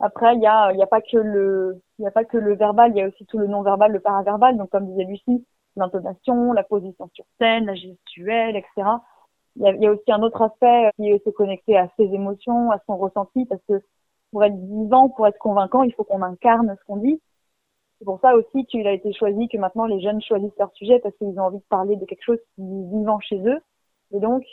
Après, 0.00 0.34
il 0.34 0.42
y 0.42 0.46
a, 0.46 0.72
y 0.72 0.82
a 0.82 0.86
pas 0.86 1.00
que 1.00 1.16
le, 1.16 1.80
y 1.98 2.06
a 2.06 2.10
pas 2.10 2.24
que 2.24 2.36
le 2.36 2.54
verbal, 2.56 2.92
il 2.92 2.98
y 2.98 3.02
a 3.02 3.08
aussi 3.08 3.24
tout 3.26 3.38
le 3.38 3.46
non-verbal, 3.46 3.92
le 3.92 4.00
paraverbal. 4.00 4.56
Donc, 4.56 4.70
comme 4.70 4.86
disait 4.86 5.04
Lucie, 5.04 5.46
l'intonation, 5.76 6.52
la 6.52 6.64
position 6.64 7.08
sur 7.14 7.24
scène, 7.38 7.66
la 7.66 7.74
gestuelle, 7.74 8.56
etc. 8.56 8.88
Il 9.56 9.62
y 9.62 9.66
a, 9.68 9.72
il 9.72 9.82
y 9.82 9.86
a 9.86 9.92
aussi 9.92 10.10
un 10.12 10.22
autre 10.22 10.42
aspect 10.42 10.90
qui 10.96 11.08
est 11.10 11.24
se 11.24 11.30
connecter 11.30 11.76
à 11.76 11.88
ses 11.96 12.04
émotions, 12.04 12.70
à 12.72 12.80
son 12.86 12.96
ressenti, 12.96 13.46
parce 13.46 13.62
que 13.68 13.80
pour 14.32 14.44
être 14.44 14.56
vivant, 14.56 15.08
pour 15.10 15.26
être 15.28 15.38
convaincant, 15.38 15.84
il 15.84 15.94
faut 15.94 16.04
qu'on 16.04 16.22
incarne 16.22 16.76
ce 16.78 16.84
qu'on 16.86 16.96
dit. 16.96 17.20
C'est 17.98 18.04
pour 18.04 18.20
ça 18.20 18.34
aussi 18.34 18.66
qu'il 18.66 18.86
a 18.88 18.92
été 18.92 19.12
choisi 19.12 19.48
que 19.48 19.56
maintenant 19.58 19.86
les 19.86 20.00
jeunes 20.00 20.20
choisissent 20.20 20.58
leur 20.58 20.72
sujet 20.72 20.98
parce 20.98 21.16
qu'ils 21.16 21.38
ont 21.38 21.44
envie 21.44 21.58
de 21.58 21.64
parler 21.68 21.96
de 21.96 22.04
quelque 22.04 22.24
chose 22.24 22.40
qui 22.54 22.62
est 22.62 22.98
vivant 22.98 23.20
chez 23.20 23.38
eux. 23.38 23.60
Et 24.12 24.18
donc, 24.18 24.44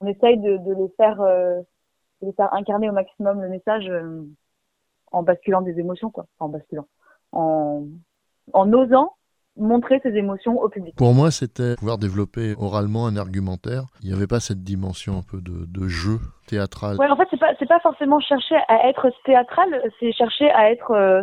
on 0.00 0.06
essaye 0.08 0.38
de, 0.38 0.56
de 0.56 0.74
les 0.74 0.88
faire, 0.96 1.20
euh, 1.20 1.60
de 2.20 2.26
les 2.26 2.32
faire 2.32 2.52
incarner 2.52 2.90
au 2.90 2.92
maximum 2.92 3.40
le 3.40 3.48
message 3.48 3.88
euh, 3.88 4.26
en 5.12 5.22
basculant 5.22 5.62
des 5.62 5.78
émotions, 5.78 6.10
quoi. 6.10 6.26
En 6.38 6.48
basculant, 6.48 6.86
en, 7.32 7.84
en 8.52 8.72
osant 8.72 9.14
montrer 9.56 10.00
ses 10.02 10.16
émotions 10.16 10.58
au 10.60 10.68
public. 10.68 10.94
Pour 10.96 11.12
moi, 11.12 11.30
c'était 11.30 11.76
pouvoir 11.76 11.98
développer 11.98 12.54
oralement 12.58 13.06
un 13.06 13.16
argumentaire. 13.16 13.84
Il 14.02 14.08
n'y 14.08 14.14
avait 14.14 14.26
pas 14.26 14.40
cette 14.40 14.62
dimension 14.62 15.18
un 15.18 15.22
peu 15.22 15.40
de, 15.42 15.66
de 15.66 15.88
jeu 15.88 16.18
théâtral. 16.46 16.96
Ouais, 16.96 17.08
en 17.08 17.16
fait, 17.16 17.28
c'est 17.30 17.38
pas 17.38 17.52
c'est 17.58 17.68
pas 17.68 17.80
forcément 17.80 18.18
chercher 18.20 18.56
à 18.68 18.88
être 18.88 19.10
théâtral, 19.24 19.68
c'est 20.00 20.12
chercher 20.12 20.50
à 20.50 20.70
être 20.70 20.92
euh, 20.92 21.22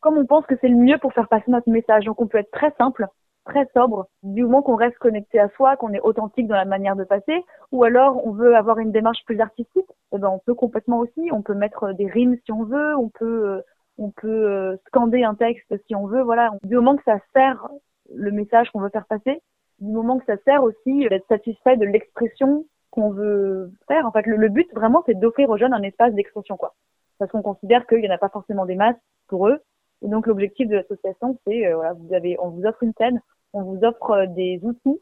comme 0.00 0.18
on 0.18 0.26
pense 0.26 0.44
que 0.46 0.54
c'est 0.60 0.68
le 0.68 0.76
mieux 0.76 0.98
pour 0.98 1.12
faire 1.14 1.28
passer 1.28 1.50
notre 1.50 1.70
message. 1.70 2.04
Donc, 2.04 2.20
on 2.20 2.26
peut 2.26 2.38
être 2.38 2.50
très 2.50 2.74
simple, 2.76 3.06
très 3.44 3.66
sobre, 3.74 4.06
du 4.22 4.42
moment 4.42 4.62
qu'on 4.62 4.76
reste 4.76 4.98
connecté 4.98 5.38
à 5.38 5.48
soi, 5.50 5.76
qu'on 5.76 5.92
est 5.92 6.00
authentique 6.00 6.46
dans 6.46 6.56
la 6.56 6.64
manière 6.64 6.96
de 6.96 7.04
passer, 7.04 7.44
ou 7.72 7.84
alors 7.84 8.26
on 8.26 8.32
veut 8.32 8.56
avoir 8.56 8.78
une 8.78 8.92
démarche 8.92 9.24
plus 9.24 9.40
artistique, 9.40 9.90
eh 10.12 10.18
ben 10.18 10.28
on 10.28 10.38
peut 10.38 10.54
complètement 10.54 10.98
aussi. 10.98 11.30
On 11.32 11.42
peut 11.42 11.54
mettre 11.54 11.92
des 11.92 12.06
rimes 12.06 12.36
si 12.44 12.52
on 12.52 12.64
veut, 12.64 12.96
on 12.96 13.08
peut 13.08 13.48
euh, 13.48 13.60
on 13.98 14.10
peut 14.10 14.28
euh, 14.28 14.76
scander 14.86 15.22
un 15.22 15.34
texte 15.34 15.74
si 15.86 15.94
on 15.94 16.06
veut, 16.06 16.22
voilà. 16.22 16.50
Du 16.64 16.76
moment 16.76 16.96
que 16.96 17.04
ça 17.04 17.18
sert 17.34 17.68
le 18.14 18.30
message 18.30 18.70
qu'on 18.70 18.80
veut 18.80 18.90
faire 18.90 19.06
passer, 19.06 19.42
du 19.80 19.92
moment 19.92 20.18
que 20.18 20.24
ça 20.26 20.36
sert 20.44 20.62
aussi 20.62 21.08
d'être 21.08 21.26
satisfait 21.28 21.76
de 21.76 21.84
l'expression 21.84 22.64
qu'on 22.90 23.10
veut 23.10 23.70
faire. 23.88 24.06
En 24.06 24.12
fait, 24.12 24.26
le, 24.26 24.36
le 24.36 24.48
but 24.48 24.68
vraiment, 24.74 25.02
c'est 25.06 25.18
d'offrir 25.18 25.50
aux 25.50 25.56
jeunes 25.56 25.74
un 25.74 25.82
espace 25.82 26.14
d'expression, 26.14 26.56
quoi. 26.56 26.74
Parce 27.18 27.30
qu'on 27.30 27.42
considère 27.42 27.86
qu'il 27.86 28.00
n'y 28.00 28.08
en 28.08 28.14
a 28.14 28.18
pas 28.18 28.28
forcément 28.28 28.66
des 28.66 28.74
masses 28.74 28.96
pour 29.28 29.48
eux. 29.48 29.60
Et 30.02 30.08
donc, 30.08 30.26
l'objectif 30.26 30.68
de 30.68 30.76
l'association, 30.76 31.38
c'est, 31.46 31.66
euh, 31.66 31.76
voilà, 31.76 31.92
vous 31.94 32.12
avez, 32.12 32.36
on 32.40 32.50
vous 32.50 32.64
offre 32.64 32.82
une 32.82 32.92
scène, 32.98 33.20
on 33.52 33.62
vous 33.62 33.84
offre 33.84 34.10
euh, 34.10 34.26
des 34.26 34.60
outils, 34.62 35.00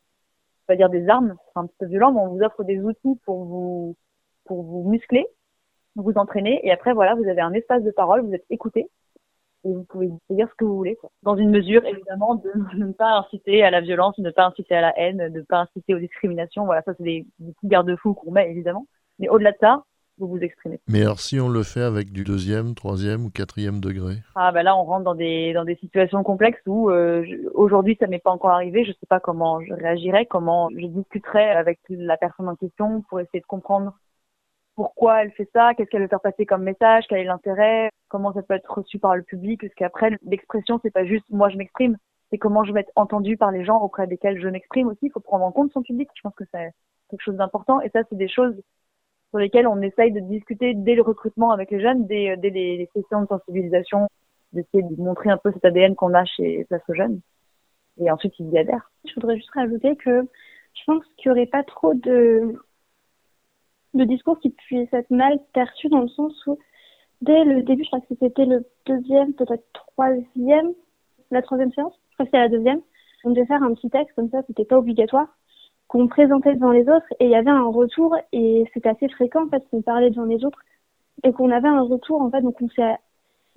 pas 0.66 0.76
dire 0.76 0.90
des 0.90 1.08
armes, 1.08 1.36
c'est 1.46 1.58
un 1.58 1.66
petit 1.66 1.76
peu 1.78 1.86
violent, 1.86 2.12
mais 2.12 2.20
on 2.20 2.28
vous 2.28 2.42
offre 2.42 2.64
des 2.64 2.80
outils 2.80 3.18
pour 3.24 3.44
vous, 3.44 3.96
pour 4.44 4.62
vous 4.62 4.88
muscler, 4.88 5.26
vous 5.96 6.12
entraîner. 6.16 6.60
Et 6.64 6.70
après 6.70 6.92
voilà 6.92 7.14
vous 7.14 7.28
avez 7.28 7.40
un 7.40 7.52
espace 7.52 7.82
de 7.82 7.90
parole 7.90 8.22
vous 8.22 8.34
êtes 8.34 8.44
écouté 8.50 8.88
et 9.64 9.72
vous 9.74 9.84
pouvez 9.84 10.08
dire 10.30 10.48
ce 10.48 10.54
que 10.54 10.64
vous 10.64 10.76
voulez 10.76 10.96
quoi. 10.96 11.10
dans 11.22 11.36
une 11.36 11.50
mesure 11.50 11.84
évidemment 11.84 12.36
de 12.36 12.50
ne 12.76 12.92
pas 12.92 13.18
inciter 13.18 13.62
à 13.62 13.70
la 13.70 13.80
violence 13.80 14.16
de 14.18 14.22
ne 14.22 14.30
pas 14.30 14.46
inciter 14.46 14.74
à 14.74 14.80
la 14.80 14.98
haine 14.98 15.28
de 15.28 15.40
ne 15.40 15.44
pas 15.44 15.58
inciter 15.58 15.94
aux 15.94 15.98
discriminations. 15.98 16.64
Voilà 16.64 16.82
ça 16.82 16.94
c'est 16.96 17.04
des, 17.04 17.26
garde-fous 17.64 18.14
qu'on 18.14 18.30
met 18.30 18.50
évidemment. 18.50 18.86
Mais 19.18 19.28
au-delà 19.28 19.52
de 19.52 19.58
ça 19.60 19.84
vous 20.20 20.28
vous 20.28 20.38
exprimez 20.38 20.80
mais 20.88 21.02
alors 21.02 21.18
si 21.20 21.40
on 21.40 21.48
le 21.48 21.62
fait 21.62 21.82
avec 21.82 22.12
du 22.12 22.22
deuxième 22.22 22.74
troisième 22.74 23.24
ou 23.24 23.30
quatrième 23.30 23.80
degré 23.80 24.18
ah 24.36 24.52
ben 24.52 24.62
là 24.62 24.76
on 24.76 24.84
rentre 24.84 25.04
dans 25.04 25.14
des 25.14 25.52
dans 25.52 25.64
des 25.64 25.76
situations 25.76 26.22
complexes 26.22 26.62
où 26.66 26.90
euh, 26.90 27.24
aujourd'hui 27.54 27.96
ça 27.98 28.06
m'est 28.06 28.20
pas 28.20 28.30
encore 28.30 28.50
arrivé 28.50 28.84
je 28.84 28.92
sais 28.92 29.06
pas 29.08 29.20
comment 29.20 29.60
je 29.62 29.72
réagirais 29.72 30.26
comment 30.26 30.68
je 30.76 30.86
discuterais 30.86 31.50
avec 31.50 31.80
la 31.88 32.16
personne 32.16 32.48
en 32.48 32.56
question 32.56 33.02
pour 33.08 33.20
essayer 33.20 33.40
de 33.40 33.46
comprendre 33.46 33.94
pourquoi 34.76 35.22
elle 35.22 35.32
fait 35.32 35.48
ça, 35.52 35.74
qu'est-ce 35.74 35.90
qu'elle 35.90 36.00
veut 36.00 36.08
faire 36.08 36.22
passer 36.22 36.46
comme 36.46 36.62
message, 36.62 37.04
quel 37.06 37.18
est 37.18 37.24
l'intérêt, 37.24 37.90
comment 38.08 38.32
ça 38.32 38.40
peut 38.40 38.54
être 38.54 38.72
reçu 38.72 38.98
par 38.98 39.14
le 39.14 39.22
public, 39.22 39.60
parce 39.60 39.74
qu'après 39.74 40.16
l'expression 40.22 40.80
c'est 40.82 40.90
pas 40.90 41.04
juste 41.04 41.24
moi 41.28 41.50
je 41.50 41.58
m'exprime, 41.58 41.98
c'est 42.30 42.38
comment 42.38 42.64
je 42.64 42.72
vais 42.72 42.80
être 42.80 42.92
entendu 42.96 43.36
par 43.36 43.50
les 43.50 43.64
gens 43.64 43.78
auprès 43.80 44.06
desquels 44.06 44.40
je 44.40 44.48
m'exprime 44.48 44.88
aussi. 44.88 44.98
Il 45.02 45.10
faut 45.12 45.20
prendre 45.20 45.44
en 45.44 45.52
compte 45.52 45.72
son 45.72 45.82
public. 45.82 46.08
Je 46.14 46.22
pense 46.22 46.34
que 46.34 46.44
c'est 46.52 46.70
quelque 47.10 47.22
chose 47.22 47.36
d'important 47.36 47.80
et 47.80 47.90
ça 47.90 48.00
c'est 48.08 48.16
des 48.16 48.28
choses 48.28 48.54
sur 49.30 49.38
lesquelles 49.38 49.66
on 49.66 49.80
essaye 49.80 50.12
de 50.12 50.20
discuter 50.20 50.74
dès 50.74 50.94
le 50.94 51.02
recrutement 51.02 51.52
avec 51.52 51.70
les 51.70 51.80
jeunes, 51.80 52.06
dès, 52.06 52.36
dès 52.36 52.50
les, 52.50 52.76
les, 52.76 52.88
sessions 52.94 53.22
de 53.22 53.26
sensibilisation, 53.26 54.08
d'essayer 54.52 54.82
de 54.82 55.00
montrer 55.00 55.30
un 55.30 55.38
peu 55.38 55.52
cet 55.52 55.64
ADN 55.64 55.94
qu'on 55.94 56.14
a 56.14 56.24
chez 56.24 56.64
Place 56.64 56.82
aux 56.88 56.94
jeunes 56.94 57.20
et 58.00 58.10
ensuite 58.10 58.34
ils 58.38 58.50
y 58.50 58.58
adhèrent. 58.58 58.90
Je 59.04 59.14
voudrais 59.14 59.36
juste 59.36 59.50
rajouter 59.50 59.96
que 59.96 60.22
je 60.74 60.82
pense 60.86 61.04
qu'il 61.16 61.30
n'y 61.30 61.38
aurait 61.38 61.46
pas 61.46 61.62
trop 61.62 61.94
de 61.94 62.54
de 63.94 64.04
discours 64.04 64.38
qui 64.38 64.50
puisse 64.50 64.92
être 64.92 65.10
mal 65.10 65.40
perçu 65.52 65.88
dans 65.88 66.00
le 66.00 66.08
sens 66.08 66.46
où 66.46 66.58
dès 67.22 67.44
le 67.44 67.62
début, 67.62 67.82
je 67.82 67.88
crois 67.88 68.00
que 68.00 68.14
c'était 68.20 68.44
le 68.44 68.64
deuxième, 68.86 69.34
peut-être 69.34 69.64
troisième, 69.72 70.72
la 71.32 71.42
troisième 71.42 71.72
séance, 71.72 71.94
je 72.10 72.14
crois 72.14 72.26
que 72.26 72.30
c'était 72.30 72.38
la 72.38 72.48
deuxième, 72.48 72.80
on 73.24 73.30
devait 73.30 73.46
faire 73.46 73.62
un 73.62 73.74
petit 73.74 73.90
texte 73.90 74.14
comme 74.14 74.30
ça, 74.30 74.42
c'était 74.46 74.64
pas 74.64 74.78
obligatoire, 74.78 75.26
qu'on 75.90 76.06
présentait 76.06 76.54
devant 76.54 76.70
les 76.70 76.88
autres 76.88 77.12
et 77.18 77.24
il 77.24 77.30
y 77.30 77.34
avait 77.34 77.50
un 77.50 77.68
retour 77.68 78.16
et 78.32 78.64
c'était 78.72 78.90
assez 78.90 79.08
fréquent 79.08 79.48
parce 79.48 79.64
qu'on 79.66 79.82
parlait 79.82 80.10
devant 80.10 80.24
les 80.24 80.44
autres 80.44 80.60
et 81.24 81.32
qu'on 81.32 81.50
avait 81.50 81.68
un 81.68 81.82
retour 81.82 82.22
en 82.22 82.30
fait, 82.30 82.42
donc 82.42 82.62
on 82.62 82.68
s'est 82.68 82.94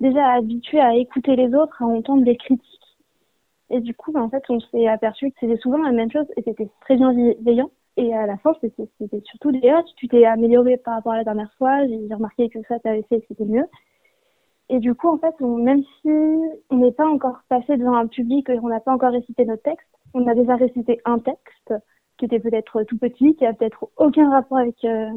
déjà 0.00 0.32
habitué 0.32 0.80
à 0.80 0.96
écouter 0.96 1.36
les 1.36 1.54
autres, 1.54 1.80
à 1.80 1.86
entendre 1.86 2.24
des 2.24 2.36
critiques 2.36 2.84
et 3.70 3.80
du 3.80 3.94
coup, 3.94 4.12
en 4.16 4.28
fait, 4.28 4.42
on 4.48 4.60
s'est 4.60 4.86
aperçu 4.88 5.30
que 5.30 5.36
c'était 5.40 5.56
souvent 5.58 5.78
la 5.78 5.92
même 5.92 6.10
chose 6.10 6.26
et 6.36 6.42
c'était 6.42 6.68
très 6.80 6.96
bienveillant. 6.96 7.70
Et 7.96 8.12
à 8.12 8.26
la 8.26 8.36
fin, 8.38 8.52
c'était 8.60 8.88
surtout 9.24 9.52
des 9.52 9.68
ah, 9.68 9.82
tu 9.96 10.08
t'es 10.08 10.24
amélioré 10.24 10.76
par 10.76 10.94
rapport 10.94 11.12
à 11.12 11.18
la 11.18 11.24
dernière 11.24 11.52
fois, 11.58 11.86
j'ai 11.86 12.12
remarqué 12.12 12.48
que 12.48 12.58
ça, 12.68 12.78
t'avais 12.80 13.04
fait 13.04 13.20
que 13.20 13.26
c'était 13.28 13.44
mieux. 13.44 13.66
Et 14.68 14.80
du 14.80 14.94
coup, 14.94 15.08
en 15.08 15.18
fait, 15.18 15.38
même 15.40 15.82
si 15.82 16.10
on 16.70 16.76
n'est 16.76 16.92
pas 16.92 17.06
encore 17.06 17.38
passé 17.48 17.76
devant 17.76 17.94
un 17.94 18.08
public 18.08 18.48
et 18.48 18.58
on 18.58 18.68
n'a 18.68 18.80
pas 18.80 18.92
encore 18.92 19.12
récité 19.12 19.44
notre 19.44 19.62
texte, 19.62 19.86
on 20.14 20.26
a 20.26 20.34
déjà 20.34 20.56
récité 20.56 21.00
un 21.04 21.18
texte 21.18 21.74
qui 22.16 22.24
était 22.26 22.40
peut-être 22.40 22.82
tout 22.84 22.98
petit, 22.98 23.34
qui 23.36 23.46
a 23.46 23.52
peut-être 23.52 23.88
aucun 23.96 24.30
rapport 24.30 24.58
avec 24.58 24.84
euh, 24.84 25.10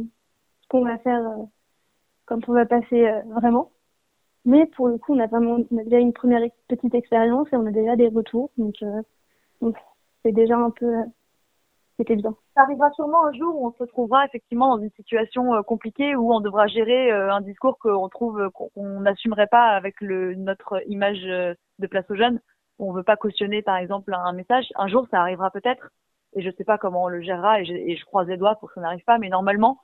ce 0.68 0.68
qu'on 0.70 0.84
va 0.84 0.98
faire 1.00 1.22
euh, 1.22 1.44
quand 2.26 2.48
on 2.50 2.54
va 2.54 2.66
passer 2.66 3.08
euh, 3.08 3.22
vraiment. 3.36 3.72
Mais 4.46 4.66
pour 4.66 4.88
le 4.88 4.98
coup, 4.98 5.14
on 5.14 5.20
a 5.20 5.28
vraiment 5.28 5.60
déjà 5.72 5.98
une 5.98 6.14
première 6.14 6.42
petite 6.68 6.96
expérience 6.96 7.48
et 7.52 7.58
on 7.58 7.66
a 7.66 7.72
déjà 7.72 7.96
des 7.96 8.08
retours. 8.08 8.52
Donc, 8.58 8.76
euh, 8.82 9.72
c'est 10.24 10.32
déjà 10.32 10.58
un 10.58 10.72
peu 10.72 10.94
c'était 12.00 12.16
bien. 12.16 12.36
Ça 12.56 12.62
arrivera 12.62 12.92
sûrement 12.92 13.26
un 13.26 13.34
jour 13.34 13.60
où 13.60 13.68
on 13.68 13.72
se 13.72 13.80
retrouvera 13.80 14.24
effectivement 14.26 14.78
dans 14.78 14.84
une 14.84 14.92
situation 14.92 15.64
compliquée 15.64 16.16
où 16.16 16.32
on 16.32 16.42
devra 16.42 16.68
gérer 16.68 17.10
un 17.10 17.42
discours 17.42 17.80
qu'on 17.80 18.08
trouve 18.08 18.52
qu'on 18.52 19.00
n'assumerait 19.00 19.48
pas 19.48 19.70
avec 19.70 20.00
notre 20.02 20.80
image 20.88 21.24
de 21.24 21.88
place 21.88 22.06
aux 22.12 22.16
jeunes. 22.16 22.40
On 22.78 22.92
veut 22.92 23.02
pas 23.02 23.16
cautionner 23.16 23.64
par 23.64 23.78
exemple 23.78 24.14
un 24.14 24.32
message. 24.34 24.68
Un 24.76 24.88
jour 24.88 25.08
ça 25.10 25.22
arrivera 25.22 25.50
peut-être 25.50 25.90
et 26.38 26.42
je 26.42 26.52
sais 26.58 26.64
pas 26.64 26.78
comment 26.78 27.04
on 27.04 27.08
le 27.10 27.22
gérera 27.22 27.62
et 27.62 27.66
je, 27.66 27.74
et 27.74 27.98
je 27.98 28.06
croise 28.06 28.28
les 28.28 28.38
doigts 28.38 28.56
pour 28.56 28.70
que 28.70 28.76
ça 28.76 28.82
n'arrive 28.82 29.04
pas. 29.04 29.18
Mais 29.18 29.30
normalement 29.30 29.80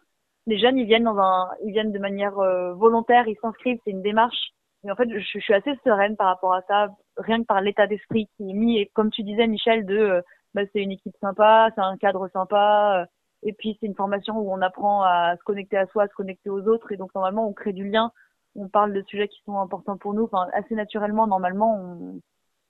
les 0.48 0.60
jeunes 0.60 0.78
ils 0.78 0.86
viennent 0.86 1.04
dans 1.04 1.20
un 1.20 1.50
ils 1.66 1.72
viennent 1.72 1.92
de 1.92 2.00
manière 2.00 2.34
volontaire, 2.76 3.28
ils 3.28 3.38
s'inscrivent, 3.42 3.80
c'est 3.84 3.92
une 3.92 4.02
démarche 4.02 4.54
Et 4.84 4.92
en 4.92 4.96
fait, 4.96 5.10
je, 5.10 5.40
suis 5.40 5.54
assez 5.54 5.74
sereine 5.84 6.16
par 6.18 6.28
rapport 6.28 6.54
à 6.54 6.62
ça, 6.64 6.90
rien 7.18 7.40
que 7.42 7.46
par 7.46 7.62
l'état 7.62 7.88
d'esprit 7.88 8.28
qui 8.38 8.50
est 8.50 8.54
mis. 8.54 8.78
Et 8.80 8.88
comme 8.94 9.12
tu 9.12 9.24
disais, 9.24 9.48
Michel, 9.48 9.86
de 9.86 9.98
euh, 9.98 10.22
bah, 10.54 10.64
c'est 10.74 10.82
une 10.82 10.92
équipe 10.92 11.16
sympa, 11.22 11.70
c'est 11.76 11.82
un 11.82 11.98
cadre 11.98 12.28
sympa. 12.30 13.02
Euh, 13.02 13.06
et 13.44 13.54
puis 13.54 13.78
c'est 13.80 13.88
une 13.88 13.96
formation 13.96 14.38
où 14.40 14.54
on 14.54 14.62
apprend 14.62 15.04
à 15.04 15.36
se 15.38 15.44
connecter 15.44 15.78
à 15.78 15.88
soi, 15.88 16.04
à 16.04 16.08
se 16.08 16.14
connecter 16.14 16.50
aux 16.50 16.68
autres. 16.68 16.92
Et 16.92 16.98
donc 16.98 17.14
normalement, 17.16 17.48
on 17.48 17.54
crée 17.54 17.74
du 17.74 17.90
lien. 17.90 18.12
On 18.56 18.68
parle 18.70 18.94
de 18.94 19.02
sujets 19.04 19.28
qui 19.28 19.42
sont 19.46 19.58
importants 19.60 19.98
pour 19.98 20.14
nous. 20.14 20.26
Enfin, 20.26 20.48
assez 20.54 20.76
naturellement, 20.76 21.28
normalement, 21.28 21.76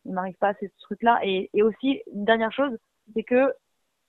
on 0.05 0.11
n'arrive 0.11 0.37
pas 0.37 0.49
à 0.49 0.53
ces 0.55 0.71
trucs-là. 0.81 1.19
Et, 1.23 1.49
et 1.53 1.63
aussi, 1.63 2.01
une 2.13 2.25
dernière 2.25 2.51
chose, 2.51 2.77
c'est 3.15 3.23
que 3.23 3.53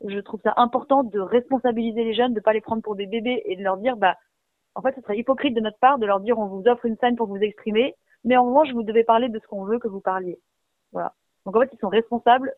je 0.06 0.18
trouve 0.20 0.40
ça 0.42 0.54
important 0.56 1.02
de 1.02 1.20
responsabiliser 1.20 2.04
les 2.04 2.14
jeunes, 2.14 2.34
de 2.34 2.40
pas 2.40 2.52
les 2.52 2.60
prendre 2.60 2.82
pour 2.82 2.96
des 2.96 3.06
bébés 3.06 3.42
et 3.46 3.56
de 3.56 3.62
leur 3.62 3.76
dire, 3.76 3.96
bah, 3.96 4.16
en 4.74 4.82
fait, 4.82 4.94
ce 4.96 5.00
serait 5.02 5.18
hypocrite 5.18 5.54
de 5.54 5.60
notre 5.60 5.78
part 5.78 5.98
de 5.98 6.06
leur 6.06 6.20
dire 6.20 6.38
on 6.38 6.46
vous 6.46 6.64
offre 6.66 6.84
une 6.84 6.96
scène 6.96 7.16
pour 7.16 7.28
vous 7.28 7.36
exprimer, 7.36 7.94
mais 8.24 8.36
en 8.36 8.46
revanche, 8.46 8.72
vous 8.72 8.82
devez 8.82 9.04
parler 9.04 9.28
de 9.28 9.38
ce 9.38 9.46
qu'on 9.46 9.64
veut 9.64 9.78
que 9.78 9.88
vous 9.88 10.00
parliez. 10.00 10.38
Voilà. 10.92 11.14
Donc 11.46 11.56
en 11.56 11.60
fait, 11.60 11.70
ils 11.72 11.78
sont 11.78 11.88
responsables. 11.88 12.52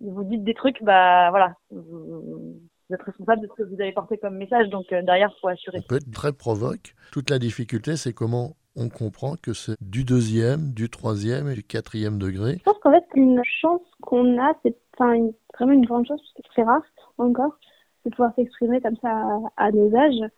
Vous 0.00 0.24
dites 0.24 0.44
des 0.44 0.54
trucs, 0.54 0.82
bah 0.82 1.28
voilà, 1.30 1.54
vous, 1.70 2.58
êtes 2.90 3.02
responsable 3.02 3.42
de 3.42 3.48
ce 3.48 3.62
que 3.62 3.68
vous 3.68 3.80
avez 3.80 3.92
porté 3.92 4.16
comme 4.18 4.36
message. 4.36 4.68
Donc 4.68 4.92
euh, 4.92 5.02
derrière, 5.02 5.32
faut 5.40 5.48
assurer. 5.48 5.78
Ça 5.78 5.84
peut 5.88 5.96
être 5.96 6.10
très 6.10 6.32
provoque. 6.32 6.94
Toute 7.12 7.30
la 7.30 7.38
difficulté, 7.38 7.96
c'est 7.96 8.12
comment 8.12 8.56
on 8.76 8.88
comprend 8.88 9.34
que 9.42 9.52
c'est 9.52 9.76
du 9.80 10.04
deuxième, 10.04 10.72
du 10.72 10.88
troisième 10.88 11.48
et 11.48 11.54
du 11.54 11.62
quatrième 11.62 12.18
degré. 12.18 12.56
Je 12.58 12.62
pense 12.62 12.78
qu'en 12.78 12.92
fait, 12.92 13.04
une 13.14 13.42
chance 13.44 13.82
qu'on 14.00 14.40
a, 14.40 14.52
c'est 14.64 14.76
enfin, 15.00 15.30
vraiment 15.58 15.72
une 15.72 15.86
grande 15.86 16.06
chose, 16.06 16.20
c'est 16.36 16.42
très 16.44 16.62
rare 16.62 16.82
encore, 17.18 17.58
de 18.04 18.10
pouvoir 18.10 18.34
s'exprimer 18.34 18.80
comme 18.80 18.96
ça 18.96 19.26
à, 19.56 19.72
nos 19.72 19.94
âges 19.96 20.30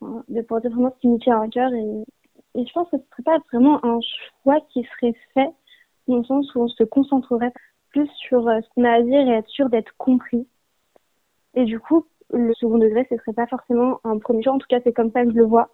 de 0.00 0.40
pouvoir 0.42 0.60
dire 0.60 0.70
vraiment 0.70 0.92
ce 0.94 1.00
qui 1.00 1.08
nous 1.08 1.18
tient 1.18 1.40
à 1.40 1.48
cœur. 1.48 1.72
Et, 1.72 2.04
je 2.54 2.72
pense 2.72 2.88
que 2.90 2.96
ce 2.96 3.02
serait 3.10 3.22
pas 3.22 3.38
vraiment 3.52 3.84
un 3.84 4.00
choix 4.42 4.60
qui 4.72 4.82
serait 4.84 5.14
fait 5.34 5.50
dans 6.08 6.16
le 6.16 6.24
sens 6.24 6.52
où 6.54 6.62
on 6.62 6.68
se 6.68 6.82
concentrerait 6.84 7.52
plus 7.90 8.08
sur 8.16 8.48
euh, 8.48 8.60
ce 8.60 8.68
qu'on 8.74 8.84
a 8.84 8.92
à 8.92 9.02
dire 9.02 9.28
et 9.28 9.32
être 9.32 9.48
sûr 9.48 9.68
d'être 9.68 9.94
compris. 9.96 10.46
Et 11.54 11.64
du 11.64 11.78
coup, 11.78 12.06
le 12.32 12.52
second 12.54 12.78
degré, 12.78 13.06
ce 13.08 13.16
serait 13.18 13.32
pas 13.32 13.46
forcément 13.46 14.00
un 14.04 14.18
premier 14.18 14.42
choix. 14.42 14.54
En 14.54 14.58
tout 14.58 14.66
cas, 14.68 14.80
c'est 14.82 14.92
comme 14.92 15.12
ça 15.12 15.24
que 15.24 15.30
je 15.30 15.36
le 15.36 15.44
vois. 15.44 15.70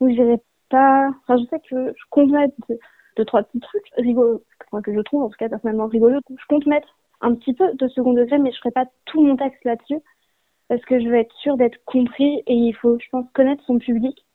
Où 0.00 0.08
j'irais 0.08 0.40
pas, 0.70 1.10
enfin, 1.22 1.36
je 1.36 1.44
sais 1.50 1.60
que 1.60 1.92
je 1.96 2.04
compte 2.10 2.30
mettre 2.30 2.54
deux, 3.16 3.24
trois 3.24 3.42
petits 3.42 3.60
trucs 3.60 3.88
rigolos, 3.96 4.42
que 4.82 4.94
je 4.94 5.00
trouve 5.00 5.24
en 5.24 5.28
tout 5.28 5.36
cas 5.38 5.48
personnellement 5.48 5.86
rigolos. 5.86 6.20
Je 6.30 6.46
compte 6.48 6.66
mettre 6.66 6.88
un 7.24 7.34
petit 7.34 7.54
peu 7.54 7.72
de 7.74 7.88
second 7.88 8.12
degré, 8.12 8.38
mais 8.38 8.52
je 8.52 8.58
ferai 8.58 8.70
pas 8.70 8.86
tout 9.06 9.22
mon 9.22 9.36
texte 9.36 9.64
là-dessus 9.64 10.00
parce 10.68 10.84
que 10.84 11.00
je 11.00 11.08
veux 11.08 11.16
être 11.16 11.34
sûre 11.36 11.56
d'être 11.56 11.82
compris 11.84 12.42
et 12.46 12.54
il 12.54 12.74
faut, 12.74 12.98
je 12.98 13.08
pense, 13.10 13.26
connaître 13.32 13.64
son 13.64 13.78
public 13.78 14.26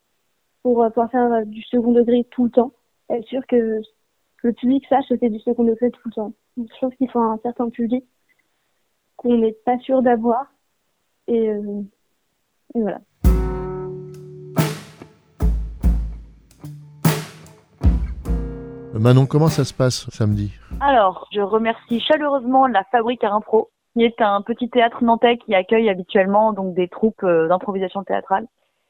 pour 0.64 0.84
euh, 0.84 0.90
pouvoir 0.90 1.12
faire 1.12 1.32
euh, 1.32 1.46
du 1.46 1.62
second 1.64 1.92
degré 1.92 2.26
tout 2.32 2.46
le 2.46 2.52
temps. 2.52 2.74
Être 3.10 3.28
sûr 3.28 3.46
que 3.48 3.82
le 4.44 4.54
public 4.54 4.86
sache 4.88 5.08
que 5.10 5.16
c'est 5.20 5.30
du 5.30 5.40
second 5.40 5.64
degré 5.64 5.92
tout 5.92 6.02
le 6.06 6.12
temps. 6.12 6.34
je 6.58 6.80
pense 6.82 6.96
qu'il 6.96 7.10
faut 7.10 7.20
un 7.20 7.40
certain 7.44 7.70
public 7.70 8.06
qu'on 9.18 9.38
n'est 9.38 9.54
pas 9.66 9.78
sûr 9.80 10.02
d'avoir 10.02 10.52
et, 11.28 11.50
euh, 11.50 11.82
et 12.76 12.82
voilà. 12.82 13.02
Manon, 19.00 19.28
comment 19.28 19.48
ça 19.48 19.64
se 19.64 19.74
passe 19.74 20.10
samedi? 20.10 20.52
Alors, 20.82 21.30
je 21.32 21.40
remercie 21.40 22.02
chaleureusement 22.02 22.68
la 22.68 22.84
Fabrique 22.92 23.24
à 23.24 23.32
Impro 23.32 23.70
qui 23.94 24.04
est 24.04 24.22
un 24.22 24.42
petit 24.42 24.70
théâtre 24.70 25.06
nantais 25.06 25.38
qui 25.38 25.56
accueille 25.56 25.90
habituellement 25.90 26.52
donc 26.52 26.74
des 26.74 26.90
troupes 26.90 27.24
euh, 27.24 27.48
d'improvisation 27.48 28.04
théâtrale 28.04 28.46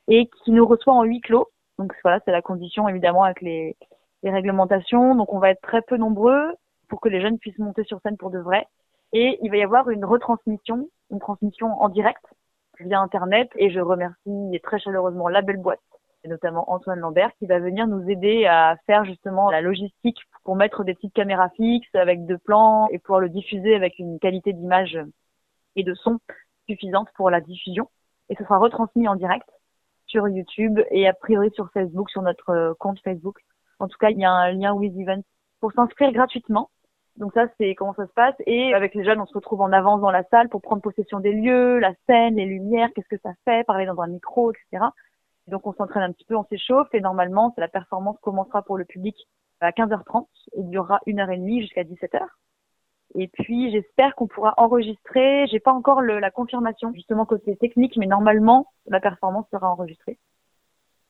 et 0.08 0.28
qui 0.44 0.52
nous 0.52 0.66
reçoit 0.66 0.94
en 0.94 1.04
huis 1.04 1.22
clos. 1.22 1.48
Donc 1.78 1.94
voilà, 2.04 2.20
c'est 2.26 2.32
la 2.32 2.42
condition 2.42 2.90
évidemment 2.90 3.24
avec 3.24 3.42
les, 3.42 3.78
les 4.24 4.32
réglementations. 4.32 5.14
Donc 5.14 5.32
on 5.32 5.38
va 5.38 5.52
être 5.52 5.62
très 5.62 5.84
peu 5.84 5.96
nombreux 5.96 6.56
pour 6.88 7.02
que 7.02 7.10
les 7.10 7.22
jeunes 7.22 7.38
puissent 7.38 7.60
monter 7.60 7.84
sur 7.84 8.02
scène 8.02 8.18
pour 8.18 8.32
de 8.32 8.40
vrai. 8.40 8.68
Et 9.14 9.38
il 9.44 9.52
va 9.52 9.58
y 9.58 9.64
avoir 9.64 9.92
une 9.92 10.06
retransmission, 10.06 10.90
une 11.12 11.20
transmission 11.20 11.80
en 11.80 11.88
direct 11.88 12.24
via 12.80 13.00
Internet. 13.00 13.52
Et 13.58 13.70
je 13.70 13.80
remercie 13.80 14.60
très 14.64 14.80
chaleureusement 14.80 15.28
la 15.28 15.44
belle 15.44 15.62
boîte 15.62 15.80
et 16.24 16.28
notamment 16.28 16.70
Antoine 16.72 17.00
Lambert, 17.00 17.32
qui 17.40 17.48
va 17.48 17.60
venir 17.60 17.88
nous 17.88 18.10
aider 18.10 18.46
à 18.46 18.76
faire 18.86 19.06
justement 19.06 19.50
la 19.50 19.62
logistique 19.62 20.20
pour 20.44 20.56
mettre 20.56 20.84
des 20.84 20.94
petites 20.94 21.14
caméras 21.14 21.50
fixes 21.52 21.94
avec 21.96 22.26
deux 22.26 22.38
plans 22.38 22.88
et 22.92 23.00
pouvoir 23.00 23.22
le 23.22 23.30
diffuser 23.30 23.76
avec 23.76 24.00
une 24.00 24.20
qualité 24.20 24.54
d'image 24.54 25.00
et 25.76 25.84
de 25.84 25.94
son 25.94 26.20
suffisante 26.68 27.10
pour 27.16 27.30
la 27.30 27.42
diffusion. 27.42 27.90
Et 28.30 28.36
ce 28.36 28.44
sera 28.44 28.58
retransmis 28.58 29.08
en 29.08 29.16
direct 29.16 29.48
sur 30.06 30.28
YouTube 30.28 30.80
et 30.92 31.08
a 31.08 31.14
priori 31.14 31.52
sur 31.52 31.72
Facebook, 31.72 32.10
sur 32.10 32.22
notre 32.22 32.50
euh, 32.50 32.74
compte 32.80 33.00
Facebook. 33.04 33.40
En 33.80 33.88
tout 33.88 33.98
cas, 33.98 34.10
il 34.10 34.20
y 34.20 34.26
a 34.26 34.32
un 34.32 34.52
lien 34.52 34.74
With 34.74 34.94
Events 34.98 35.24
pour 35.62 35.72
s'inscrire 35.72 36.12
gratuitement. 36.12 36.70
Donc 37.18 37.34
ça, 37.34 37.48
c'est 37.58 37.76
comment 37.76 37.94
ça 37.94 38.08
se 38.08 38.14
passe. 38.14 38.36
Et 38.46 38.74
avec 38.74 38.96
les 38.96 39.04
jeunes, 39.04 39.20
on 39.20 39.26
se 39.26 39.34
retrouve 39.34 39.62
en 39.62 39.72
avance 39.72 40.02
dans 40.02 40.12
la 40.12 40.24
salle 40.24 40.50
pour 40.50 40.62
prendre 40.62 40.82
possession 40.82 41.20
des 41.20 41.34
lieux, 41.34 41.80
la 41.80 41.94
scène, 42.08 42.36
les 42.36 42.46
lumières, 42.46 42.90
qu'est-ce 42.96 43.10
que 43.10 43.22
ça 43.22 43.32
fait, 43.46 43.66
parler 43.66 43.86
dans 43.86 44.00
un 44.02 44.08
micro, 44.08 44.52
etc. 44.52 44.86
Donc 45.50 45.68
on 45.68 45.74
s'entraîne 45.74 46.04
un 46.04 46.12
petit 46.12 46.26
peu, 46.26 46.36
on 46.36 46.46
s'échauffe 46.46 46.88
et 46.94 47.02
normalement 47.02 47.54
la 47.58 47.68
performance 47.68 48.18
commencera 48.22 48.62
pour 48.62 48.78
le 48.78 48.86
public 48.86 49.16
à 49.60 49.72
15h30 49.72 50.26
et 50.54 50.64
durera 50.64 51.00
une 51.06 51.20
heure 51.20 51.30
et 51.30 51.38
demie 51.38 51.62
jusqu'à 51.62 51.84
17h. 51.84 52.22
Et 53.16 53.28
puis 53.28 53.72
j'espère 53.72 54.16
qu'on 54.16 54.28
pourra 54.28 54.54
enregistrer. 54.58 55.48
J'ai 55.48 55.60
pas 55.60 55.74
encore 55.74 56.02
la 56.02 56.32
confirmation 56.32 56.94
justement 56.94 57.26
côté 57.26 57.56
technique, 57.56 57.98
mais 57.98 58.06
normalement 58.06 58.68
la 58.88 59.00
performance 59.00 59.46
sera 59.52 59.72
enregistrée. 59.72 60.20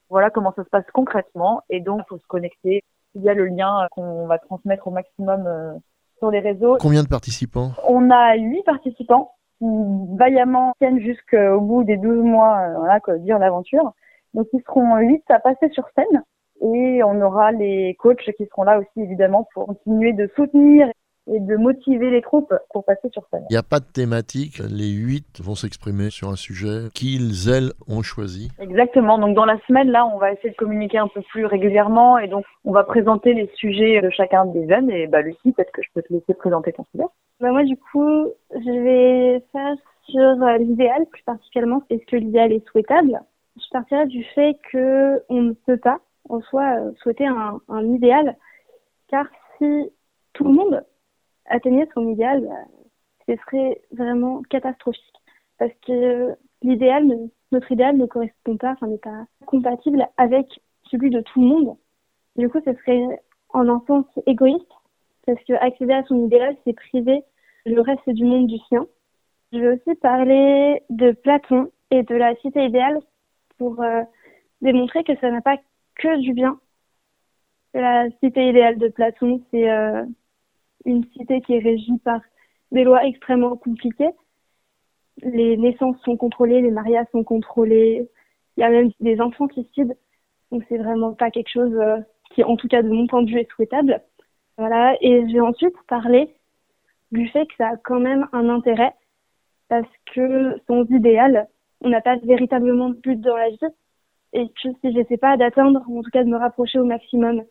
Voilà 0.09 0.29
comment 0.29 0.53
ça 0.55 0.63
se 0.63 0.69
passe 0.69 0.85
concrètement. 0.93 1.61
Et 1.69 1.81
donc 1.81 2.01
faut 2.07 2.17
se 2.17 2.27
connecter. 2.27 2.83
Il 3.15 3.21
y 3.21 3.29
a 3.29 3.33
le 3.33 3.47
lien 3.47 3.87
qu'on 3.91 4.27
va 4.27 4.37
transmettre 4.39 4.87
au 4.87 4.91
maximum 4.91 5.45
euh, 5.45 5.73
sur 6.19 6.31
les 6.31 6.39
réseaux. 6.39 6.77
Combien 6.79 7.03
de 7.03 7.07
participants? 7.07 7.71
On 7.87 8.09
a 8.11 8.35
huit 8.35 8.63
participants 8.63 9.33
qui 9.57 9.65
vaillamment 10.15 10.73
tiennent 10.79 10.99
jusqu'au 10.99 11.59
bout 11.59 11.83
des 11.83 11.97
12 11.97 12.23
mois, 12.23 12.59
euh, 12.59 12.77
voilà, 12.77 12.99
quoi, 12.99 13.17
dire 13.17 13.39
l'aventure. 13.39 13.93
Donc 14.33 14.47
ils 14.53 14.61
seront 14.65 14.97
huit 14.97 15.23
à 15.29 15.39
passer 15.39 15.69
sur 15.69 15.85
scène 15.95 16.23
et 16.61 17.03
on 17.03 17.21
aura 17.21 17.51
les 17.51 17.95
coachs 17.99 18.31
qui 18.37 18.45
seront 18.47 18.63
là 18.63 18.79
aussi 18.79 19.01
évidemment 19.01 19.47
pour 19.53 19.65
continuer 19.65 20.13
de 20.13 20.29
soutenir 20.35 20.87
et 21.31 21.39
de 21.39 21.55
motiver 21.57 22.09
les 22.09 22.21
troupes 22.21 22.53
pour 22.71 22.83
passer 22.83 23.09
sur 23.11 23.23
scène. 23.29 23.45
Il 23.49 23.53
n'y 23.53 23.57
a 23.57 23.63
pas 23.63 23.79
de 23.79 23.85
thématique, 23.85 24.59
les 24.59 24.89
huit 24.89 25.39
vont 25.41 25.55
s'exprimer 25.55 26.09
sur 26.09 26.29
un 26.29 26.35
sujet 26.35 26.89
qu'ils, 26.93 27.49
elles, 27.49 27.71
ont 27.87 28.01
choisi. 28.01 28.49
Exactement, 28.59 29.19
donc 29.19 29.35
dans 29.35 29.45
la 29.45 29.59
semaine, 29.67 29.91
là, 29.91 30.05
on 30.07 30.17
va 30.17 30.31
essayer 30.31 30.49
de 30.49 30.55
communiquer 30.55 30.97
un 30.97 31.07
peu 31.07 31.21
plus 31.21 31.45
régulièrement 31.45 32.17
et 32.17 32.27
donc 32.27 32.45
on 32.65 32.71
va 32.71 32.83
présenter 32.83 33.33
les 33.33 33.49
sujets 33.55 34.01
de 34.01 34.09
chacun 34.09 34.45
des 34.45 34.67
jeunes 34.67 34.89
et 34.89 35.07
bah 35.07 35.21
Lucie, 35.21 35.51
peut-être 35.51 35.71
que 35.71 35.83
je 35.83 35.89
peux 35.93 36.01
te 36.01 36.11
laisser 36.11 36.33
présenter 36.33 36.73
ton 36.73 36.85
sujet. 36.91 37.05
Bah 37.39 37.51
moi 37.51 37.63
du 37.63 37.77
coup, 37.77 38.25
je 38.51 38.83
vais 38.83 39.43
faire 39.51 39.75
sur 40.07 40.35
l'idéal 40.57 41.05
plus 41.11 41.21
particulièrement, 41.23 41.83
est-ce 41.91 42.05
que 42.05 42.15
l'idéal 42.15 42.51
est 42.51 42.67
souhaitable 42.69 43.19
je 43.63 43.69
partirais 43.71 44.07
du 44.07 44.23
fait 44.23 44.57
que 44.71 45.23
on 45.29 45.41
ne 45.41 45.53
peut 45.53 45.77
pas 45.77 45.99
en 46.29 46.41
soi 46.41 46.79
euh, 46.79 46.91
souhaiter 47.01 47.25
un, 47.25 47.59
idéal, 47.83 48.37
car 49.07 49.25
si 49.57 49.89
tout 50.33 50.43
le 50.43 50.53
monde 50.53 50.85
atteignait 51.45 51.87
son 51.93 52.07
idéal, 52.07 52.41
bah, 52.41 52.65
ce 53.27 53.35
serait 53.43 53.81
vraiment 53.91 54.41
catastrophique, 54.43 55.03
parce 55.57 55.73
que 55.85 56.35
l'idéal, 56.61 57.07
notre 57.51 57.71
idéal 57.71 57.97
ne 57.97 58.05
correspond 58.05 58.57
pas, 58.57 58.71
enfin 58.71 58.87
n'est 58.87 58.97
pas 58.97 59.25
compatible 59.45 60.07
avec 60.17 60.47
celui 60.89 61.09
de 61.09 61.21
tout 61.21 61.41
le 61.41 61.47
monde. 61.47 61.77
Du 62.35 62.49
coup, 62.49 62.59
ce 62.63 62.73
serait 62.73 63.21
en 63.49 63.67
un 63.67 63.83
sens 63.87 64.05
égoïste, 64.25 64.71
parce 65.25 65.43
que 65.43 65.53
accéder 65.53 65.93
à 65.93 66.03
son 66.03 66.25
idéal, 66.25 66.55
c'est 66.63 66.73
priver 66.73 67.23
le 67.65 67.81
reste 67.81 68.09
du 68.09 68.23
monde 68.23 68.47
du 68.47 68.57
sien. 68.69 68.87
Je 69.51 69.59
vais 69.59 69.75
aussi 69.75 69.95
parler 69.99 70.83
de 70.89 71.11
Platon 71.11 71.71
et 71.91 72.03
de 72.03 72.15
la 72.15 72.35
cité 72.37 72.65
idéale 72.65 72.99
pour 73.59 73.79
euh, 73.83 74.01
démontrer 74.61 75.03
que 75.03 75.15
ça 75.17 75.29
n'a 75.29 75.41
pas 75.41 75.57
que 75.95 76.19
du 76.19 76.33
bien. 76.33 76.59
La 77.75 78.09
cité 78.23 78.49
idéale 78.49 78.79
de 78.79 78.87
Platon, 78.87 79.43
c'est 79.51 79.69
euh, 79.69 80.03
une 80.85 81.05
cité 81.11 81.41
qui 81.41 81.53
est 81.53 81.59
régie 81.59 81.99
par 82.03 82.21
des 82.71 82.83
lois 82.83 83.05
extrêmement 83.05 83.55
compliquées. 83.55 84.09
Les 85.21 85.57
naissances 85.57 85.99
sont 86.01 86.17
contrôlées, 86.17 86.61
les 86.61 86.71
mariages 86.71 87.05
sont 87.11 87.23
contrôlés, 87.23 88.09
il 88.57 88.61
y 88.61 88.63
a 88.63 88.69
même 88.69 88.89
des 88.99 89.21
enfants 89.21 89.47
qui 89.47 89.59
infantilicides. 89.59 89.97
Donc 90.51 90.63
c'est 90.67 90.77
vraiment 90.77 91.13
pas 91.13 91.29
quelque 91.29 91.49
chose 91.49 91.73
euh, 91.75 91.97
qui, 92.31 92.43
en 92.43 92.55
tout 92.55 92.67
cas 92.67 92.81
de 92.81 92.89
mon 92.89 93.05
point 93.05 93.21
de 93.21 93.29
vue, 93.29 93.39
est 93.39 93.51
souhaitable. 93.51 94.01
Voilà. 94.57 94.97
Et 95.01 95.27
je 95.27 95.33
vais 95.33 95.41
ensuite 95.41 95.75
parler 95.87 96.33
du 97.11 97.27
fait 97.29 97.45
que 97.45 97.55
ça 97.57 97.69
a 97.69 97.77
quand 97.77 97.99
même 97.99 98.27
un 98.33 98.49
intérêt 98.49 98.93
parce 99.67 99.87
que 100.13 100.59
son 100.67 100.85
idéal, 100.85 101.47
on 101.81 101.89
n'a 101.89 102.01
pas 102.01 102.17
véritablement 102.17 102.89
de 102.89 102.95
but 102.95 103.19
dans 103.19 103.37
la 103.37 103.49
vie. 103.49 103.57
Et 104.33 104.47
que 104.47 104.69
si 104.81 104.93
j'essaie 104.93 105.17
pas 105.17 105.37
d'atteindre, 105.37 105.83
ou 105.87 105.99
en 105.99 106.03
tout 106.03 106.11
cas 106.11 106.23
de 106.23 106.29
me 106.29 106.37
rapprocher 106.37 106.77
au 106.79 106.85
maximum 106.85 107.43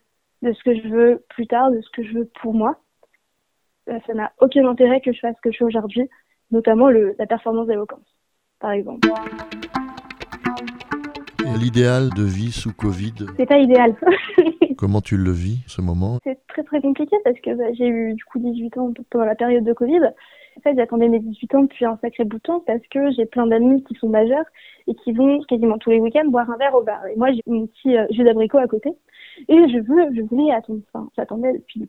de 0.42 0.52
ce 0.52 0.62
que 0.62 0.74
je 0.74 0.88
veux 0.88 1.24
plus 1.28 1.46
tard, 1.46 1.72
de 1.72 1.80
ce 1.80 1.90
que 1.90 2.04
je 2.04 2.12
veux 2.18 2.30
pour 2.40 2.54
moi, 2.54 2.78
euh, 3.88 3.98
ça 4.06 4.14
n'a 4.14 4.32
aucun 4.40 4.66
intérêt 4.66 5.00
que 5.00 5.12
je 5.12 5.18
fasse 5.18 5.34
ce 5.36 5.40
que 5.40 5.50
je 5.50 5.58
fais 5.58 5.64
aujourd'hui, 5.64 6.08
notamment 6.50 6.88
le, 6.88 7.16
la 7.18 7.26
performance 7.26 7.66
d'éloquence, 7.66 8.06
par 8.60 8.70
exemple. 8.72 9.08
L'idéal 11.58 12.10
de 12.10 12.22
vie 12.22 12.52
sous 12.52 12.72
Covid? 12.72 13.26
C'est 13.36 13.46
pas 13.46 13.58
idéal. 13.58 13.96
Comment 14.76 15.00
tu 15.00 15.16
le 15.16 15.32
vis, 15.32 15.64
ce 15.66 15.80
moment? 15.80 16.18
C'est 16.22 16.38
très 16.46 16.62
très 16.62 16.80
compliqué 16.80 17.16
parce 17.24 17.40
que 17.40 17.54
bah, 17.54 17.72
j'ai 17.72 17.88
eu 17.88 18.14
du 18.14 18.24
coup 18.24 18.38
18 18.38 18.78
ans 18.78 18.92
pendant 19.10 19.24
la 19.24 19.34
période 19.34 19.64
de 19.64 19.72
Covid. 19.72 20.00
En 20.58 20.60
fait, 20.60 20.74
j'attendais 20.74 21.08
mes 21.08 21.20
18 21.20 21.54
ans 21.54 21.62
depuis 21.62 21.84
un 21.84 21.96
sacré 21.98 22.24
bout 22.24 22.38
de 22.38 22.42
temps 22.42 22.58
parce 22.66 22.84
que 22.90 23.12
j'ai 23.12 23.26
plein 23.26 23.46
d'amis 23.46 23.84
qui 23.84 23.94
sont 23.94 24.08
majeurs 24.08 24.44
et 24.88 24.94
qui 24.96 25.12
vont 25.12 25.40
quasiment 25.42 25.78
tous 25.78 25.90
les 25.90 26.00
week-ends 26.00 26.26
boire 26.26 26.50
un 26.50 26.56
verre 26.56 26.74
au 26.74 26.82
bar. 26.82 27.06
Et 27.06 27.14
moi, 27.14 27.30
j'ai 27.30 27.42
mon 27.46 27.68
petit 27.68 27.96
euh, 27.96 28.06
jus 28.10 28.24
d'abricot 28.24 28.58
à 28.58 28.66
côté 28.66 28.90
et 29.46 29.54
je 29.68 29.78
veux, 29.78 30.12
je 30.16 30.22
voulais 30.22 30.52
attendre. 30.52 30.80
Enfin, 30.92 31.08
j'attendais 31.16 31.52
depuis 31.52 31.88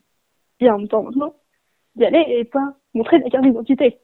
bien 0.59 0.77
longtemps 0.77 1.01
maintenant 1.01 1.33
d'y 1.95 2.05
aller 2.05 2.23
et 2.27 2.45
pas 2.45 2.75
montrer 2.93 3.17
ma 3.17 3.31
carte 3.31 3.43
d'identité 3.43 3.97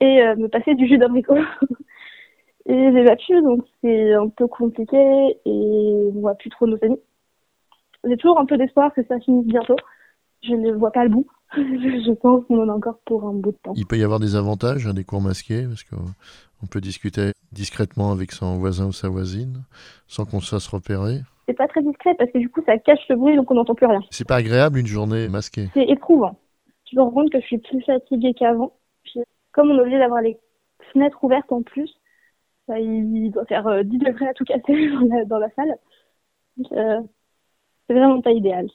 et 0.00 0.22
euh, 0.22 0.34
me 0.34 0.48
passer 0.48 0.74
du 0.74 0.88
jus 0.88 0.98
d'abricot. 0.98 1.36
et 2.66 2.92
j'ai 2.92 3.04
pas 3.04 3.14
pu, 3.14 3.40
donc 3.40 3.62
c'est 3.82 4.14
un 4.14 4.28
peu 4.30 4.48
compliqué 4.48 4.98
et 5.44 6.10
on 6.12 6.20
voit 6.20 6.34
plus 6.34 6.50
trop 6.50 6.66
nos 6.66 6.78
amis. 6.82 6.98
J'ai 8.02 8.16
toujours 8.16 8.40
un 8.40 8.46
peu 8.46 8.56
d'espoir 8.56 8.92
que 8.92 9.04
ça 9.04 9.20
finisse 9.20 9.46
bientôt. 9.46 9.76
Je 10.42 10.54
ne 10.54 10.72
vois 10.72 10.90
pas 10.90 11.04
le 11.04 11.10
bout. 11.10 11.28
je 11.56 12.12
pense 12.14 12.44
qu'on 12.46 12.62
en 12.62 12.68
a 12.68 12.72
encore 12.72 12.98
pour 13.04 13.26
un 13.26 13.32
bout 13.32 13.52
de 13.52 13.56
temps. 13.62 13.72
Il 13.76 13.86
peut 13.86 13.98
y 13.98 14.04
avoir 14.04 14.20
des 14.20 14.36
avantages 14.36 14.86
à 14.86 14.92
des 14.92 15.04
cours 15.04 15.20
masqués 15.20 15.64
parce 15.66 15.84
qu'on 15.84 16.66
peut 16.66 16.80
discuter 16.80 17.32
discrètement 17.52 18.10
avec 18.10 18.32
son 18.32 18.58
voisin 18.58 18.86
ou 18.86 18.92
sa 18.92 19.08
voisine 19.08 19.64
sans 20.06 20.24
qu'on 20.24 20.40
se 20.40 20.50
fasse 20.50 20.66
repérer. 20.68 21.20
C'est 21.46 21.54
pas 21.54 21.68
très 21.68 21.82
discret 21.82 22.14
parce 22.18 22.30
que 22.30 22.38
du 22.38 22.48
coup 22.48 22.62
ça 22.64 22.78
cache 22.78 23.06
le 23.10 23.16
bruit 23.16 23.36
donc 23.36 23.50
on 23.50 23.54
n'entend 23.54 23.74
plus 23.74 23.86
rien. 23.86 24.00
C'est 24.10 24.26
pas 24.26 24.36
agréable 24.36 24.78
une 24.78 24.86
journée 24.86 25.28
masquée. 25.28 25.68
C'est 25.74 25.88
éprouvant. 25.88 26.38
Je 26.90 26.96
me 26.96 27.02
rends 27.02 27.10
compte 27.10 27.30
que 27.30 27.40
je 27.40 27.46
suis 27.46 27.58
plus 27.58 27.82
fatiguée 27.82 28.34
qu'avant. 28.34 28.72
Puis 29.04 29.20
comme 29.52 29.70
on 29.70 29.76
est 29.76 29.80
obligé 29.80 29.98
d'avoir 29.98 30.22
les 30.22 30.38
fenêtres 30.92 31.22
ouvertes 31.22 31.52
en 31.52 31.62
plus, 31.62 31.90
bah, 32.68 32.78
il 32.78 33.30
doit 33.30 33.44
faire 33.46 33.64
10 33.64 33.68
euh, 33.68 33.98
degrés 33.98 34.28
à 34.28 34.34
tout 34.34 34.44
casser 34.44 34.88
dans 35.26 35.38
la, 35.38 35.50
salle. 35.50 35.74
Euh, 36.72 37.00
c'est 37.86 37.94
vraiment 37.94 38.20
pas 38.20 38.30
idéal. 38.30 38.68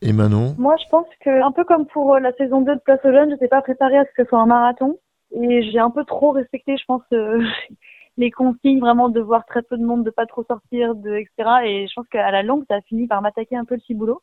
Et 0.00 0.12
Manon 0.12 0.54
Moi, 0.58 0.76
je 0.76 0.88
pense 0.90 1.06
que, 1.20 1.42
un 1.42 1.52
peu 1.52 1.64
comme 1.64 1.86
pour 1.86 2.14
euh, 2.14 2.20
la 2.20 2.32
saison 2.34 2.60
2 2.60 2.76
de 2.76 2.80
Place 2.80 3.00
aux 3.04 3.12
Jeunes, 3.12 3.28
je 3.28 3.34
n'étais 3.34 3.48
pas 3.48 3.62
préparée 3.62 3.98
à 3.98 4.04
ce 4.04 4.10
que 4.16 4.24
ce 4.24 4.28
soit 4.28 4.40
un 4.40 4.46
marathon. 4.46 4.98
Et 5.32 5.62
j'ai 5.70 5.78
un 5.78 5.90
peu 5.90 6.04
trop 6.04 6.30
respecté, 6.30 6.76
je 6.76 6.84
pense, 6.86 7.02
euh, 7.12 7.42
les 8.16 8.30
consignes 8.30 8.80
vraiment 8.80 9.08
de 9.08 9.20
voir 9.20 9.44
très 9.46 9.62
peu 9.62 9.76
de 9.76 9.84
monde, 9.84 10.04
de 10.04 10.10
pas 10.10 10.26
trop 10.26 10.44
sortir, 10.44 10.92
etc. 10.92 11.28
Et 11.64 11.86
je 11.88 11.92
pense 11.94 12.08
qu'à 12.08 12.30
la 12.30 12.42
longue, 12.42 12.64
ça 12.68 12.76
a 12.76 12.80
fini 12.82 13.06
par 13.06 13.22
m'attaquer 13.22 13.56
un 13.56 13.64
peu 13.64 13.74
le 13.74 13.80
ciboulot. 13.80 14.22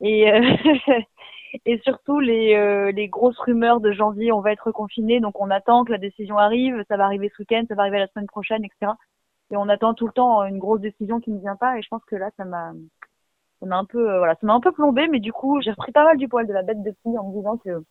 Et, 0.00 0.30
euh, 0.32 0.40
et 1.64 1.78
surtout 1.84 2.18
les, 2.20 2.92
les 2.92 3.08
grosses 3.08 3.38
rumeurs 3.38 3.80
de 3.80 3.92
janvier, 3.92 4.32
on 4.32 4.40
va 4.40 4.52
être 4.52 4.72
confiné, 4.72 5.20
donc 5.20 5.40
on 5.40 5.50
attend 5.50 5.84
que 5.84 5.92
la 5.92 5.98
décision 5.98 6.36
arrive, 6.36 6.84
ça 6.88 6.96
va 6.96 7.04
arriver 7.04 7.30
ce 7.34 7.42
week-end, 7.42 7.64
ça 7.68 7.74
va 7.76 7.82
arriver 7.82 8.00
la 8.00 8.08
semaine 8.08 8.26
prochaine, 8.26 8.64
etc. 8.64 8.92
Et 9.50 9.56
on 9.56 9.68
attend 9.68 9.94
tout 9.94 10.06
le 10.06 10.12
temps 10.12 10.44
une 10.44 10.58
grosse 10.58 10.80
décision 10.80 11.20
qui 11.20 11.30
ne 11.30 11.38
vient 11.38 11.56
pas. 11.56 11.78
Et 11.78 11.82
je 11.82 11.88
pense 11.88 12.04
que 12.06 12.16
là, 12.16 12.30
ça 12.36 12.44
m'a 12.44 12.72
ça 13.64 13.68
m'a 13.68 13.78
un 13.78 13.84
peu 13.84 14.10
euh, 14.10 14.18
voilà 14.18 14.34
ça 14.34 14.46
m'a 14.46 14.54
un 14.54 14.60
peu 14.60 14.72
plombé 14.72 15.08
mais 15.08 15.20
du 15.20 15.32
coup 15.32 15.60
j'ai 15.62 15.70
repris 15.70 15.92
pas 15.92 16.04
mal 16.04 16.18
du 16.18 16.28
poil 16.28 16.46
de 16.46 16.52
la 16.52 16.62
bête 16.62 16.82
de 16.82 16.92
fille 17.02 17.18
en 17.18 17.28
me 17.28 17.36
disant 17.36 17.56
que 17.56 17.82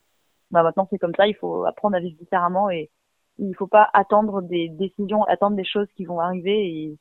bah 0.52 0.64
maintenant 0.64 0.88
c'est 0.90 1.00
comme 1.00 1.16
ça 1.16 1.28
il 1.28 1.36
faut 1.36 1.66
apprendre 1.66 1.96
à 1.96 2.00
vivre 2.00 2.18
différemment 2.20 2.70
et 2.70 2.92
il 3.40 3.56
faut 3.56 3.68
pas 3.68 3.90
attendre 3.94 4.42
des 4.42 4.70
décisions 4.70 5.24
attendre 5.24 5.56
des 5.56 5.66
choses 5.66 5.88
qui 5.96 6.06
vont 6.06 6.20
arriver 6.20 6.68
et 6.68 6.98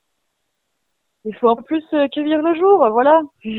il 1.24 1.34
faut 1.36 1.48
en 1.48 1.56
plus 1.56 1.84
euh, 1.92 2.08
cueillir 2.08 2.42
le 2.42 2.54
jour 2.54 2.88
voilà. 2.90 3.22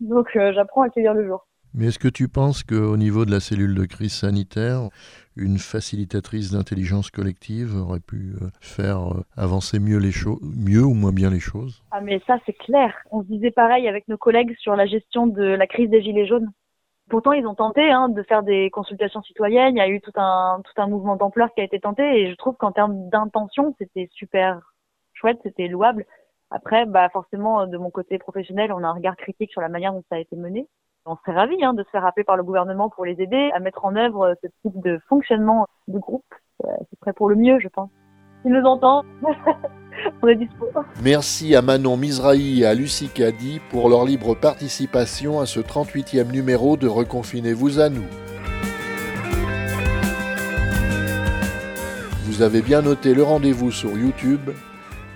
Donc 0.00 0.36
euh, 0.36 0.52
j'apprends 0.54 0.82
à 0.82 0.90
cueillir 0.90 1.14
le 1.14 1.26
jour. 1.26 1.46
Mais 1.74 1.86
est-ce 1.86 1.98
que 1.98 2.08
tu 2.08 2.28
penses 2.28 2.62
qu'au 2.62 2.96
niveau 2.96 3.24
de 3.24 3.30
la 3.30 3.40
cellule 3.40 3.74
de 3.74 3.84
crise 3.84 4.14
sanitaire, 4.14 4.88
une 5.38 5.58
facilitatrice 5.58 6.52
d'intelligence 6.52 7.10
collective 7.10 7.76
aurait 7.76 8.00
pu 8.00 8.34
euh, 8.40 8.48
faire 8.60 9.12
euh, 9.12 9.24
avancer 9.36 9.78
mieux 9.78 9.98
les 9.98 10.12
choses, 10.12 10.40
mieux 10.42 10.84
ou 10.84 10.94
moins 10.94 11.12
bien 11.12 11.30
les 11.30 11.40
choses 11.40 11.82
Ah 11.90 12.00
mais 12.00 12.20
ça 12.26 12.38
c'est 12.44 12.52
clair. 12.52 12.94
On 13.10 13.22
se 13.22 13.28
disait 13.28 13.50
pareil 13.50 13.88
avec 13.88 14.08
nos 14.08 14.18
collègues 14.18 14.54
sur 14.58 14.76
la 14.76 14.86
gestion 14.86 15.26
de 15.26 15.42
la 15.42 15.66
crise 15.66 15.90
des 15.90 16.02
gilets 16.02 16.26
jaunes. 16.26 16.50
Pourtant 17.08 17.32
ils 17.32 17.46
ont 17.46 17.54
tenté 17.54 17.90
hein, 17.90 18.08
de 18.08 18.22
faire 18.22 18.42
des 18.42 18.70
consultations 18.70 19.22
citoyennes. 19.22 19.76
Il 19.76 19.78
y 19.78 19.82
a 19.82 19.88
eu 19.88 20.00
tout 20.00 20.12
un 20.16 20.60
tout 20.64 20.82
un 20.82 20.88
mouvement 20.88 21.16
d'ampleur 21.16 21.52
qui 21.54 21.60
a 21.60 21.64
été 21.64 21.80
tenté 21.80 22.02
et 22.02 22.30
je 22.30 22.36
trouve 22.36 22.56
qu'en 22.56 22.72
termes 22.72 23.08
d'intention 23.08 23.74
c'était 23.78 24.08
super 24.12 24.60
chouette, 25.14 25.38
c'était 25.42 25.68
louable. 25.68 26.04
Après, 26.50 26.86
bah 26.86 27.08
forcément, 27.10 27.66
de 27.66 27.76
mon 27.76 27.90
côté 27.90 28.18
professionnel, 28.18 28.72
on 28.72 28.82
a 28.82 28.86
un 28.86 28.92
regard 28.92 29.16
critique 29.16 29.50
sur 29.50 29.60
la 29.60 29.68
manière 29.68 29.92
dont 29.92 30.04
ça 30.08 30.16
a 30.16 30.18
été 30.18 30.34
mené 30.34 30.66
on 31.06 31.16
serait 31.16 31.32
ravis 31.32 31.62
hein, 31.64 31.74
de 31.74 31.82
se 31.82 31.90
faire 31.90 32.04
appeler 32.04 32.24
par 32.24 32.36
le 32.36 32.42
gouvernement 32.42 32.90
pour 32.90 33.04
les 33.04 33.20
aider 33.20 33.50
à 33.54 33.60
mettre 33.60 33.84
en 33.84 33.96
œuvre 33.96 34.28
euh, 34.28 34.34
ce 34.42 34.48
type 34.62 34.80
de 34.82 35.00
fonctionnement 35.08 35.66
de 35.88 35.98
groupe. 35.98 36.24
C'est 36.90 36.98
prêt 37.00 37.12
pour 37.12 37.28
le 37.28 37.36
mieux, 37.36 37.58
je 37.60 37.68
pense. 37.68 37.90
S'ils 38.42 38.52
nous 38.52 38.64
entendent, 38.64 39.06
on 40.22 40.28
est 40.28 40.34
dispo. 40.34 40.66
Merci 41.02 41.54
à 41.54 41.62
Manon 41.62 41.96
Mizrahi 41.96 42.62
et 42.62 42.66
à 42.66 42.74
Lucie 42.74 43.08
Caddy 43.08 43.60
pour 43.70 43.88
leur 43.88 44.04
libre 44.04 44.34
participation 44.34 45.40
à 45.40 45.46
ce 45.46 45.60
38e 45.60 46.30
numéro 46.32 46.76
de 46.76 46.88
Reconfinez-vous 46.88 47.80
à 47.80 47.88
nous. 47.88 48.06
Vous 52.24 52.42
avez 52.42 52.60
bien 52.60 52.82
noté 52.82 53.14
le 53.14 53.22
rendez-vous 53.22 53.70
sur 53.70 53.96
YouTube, 53.96 54.50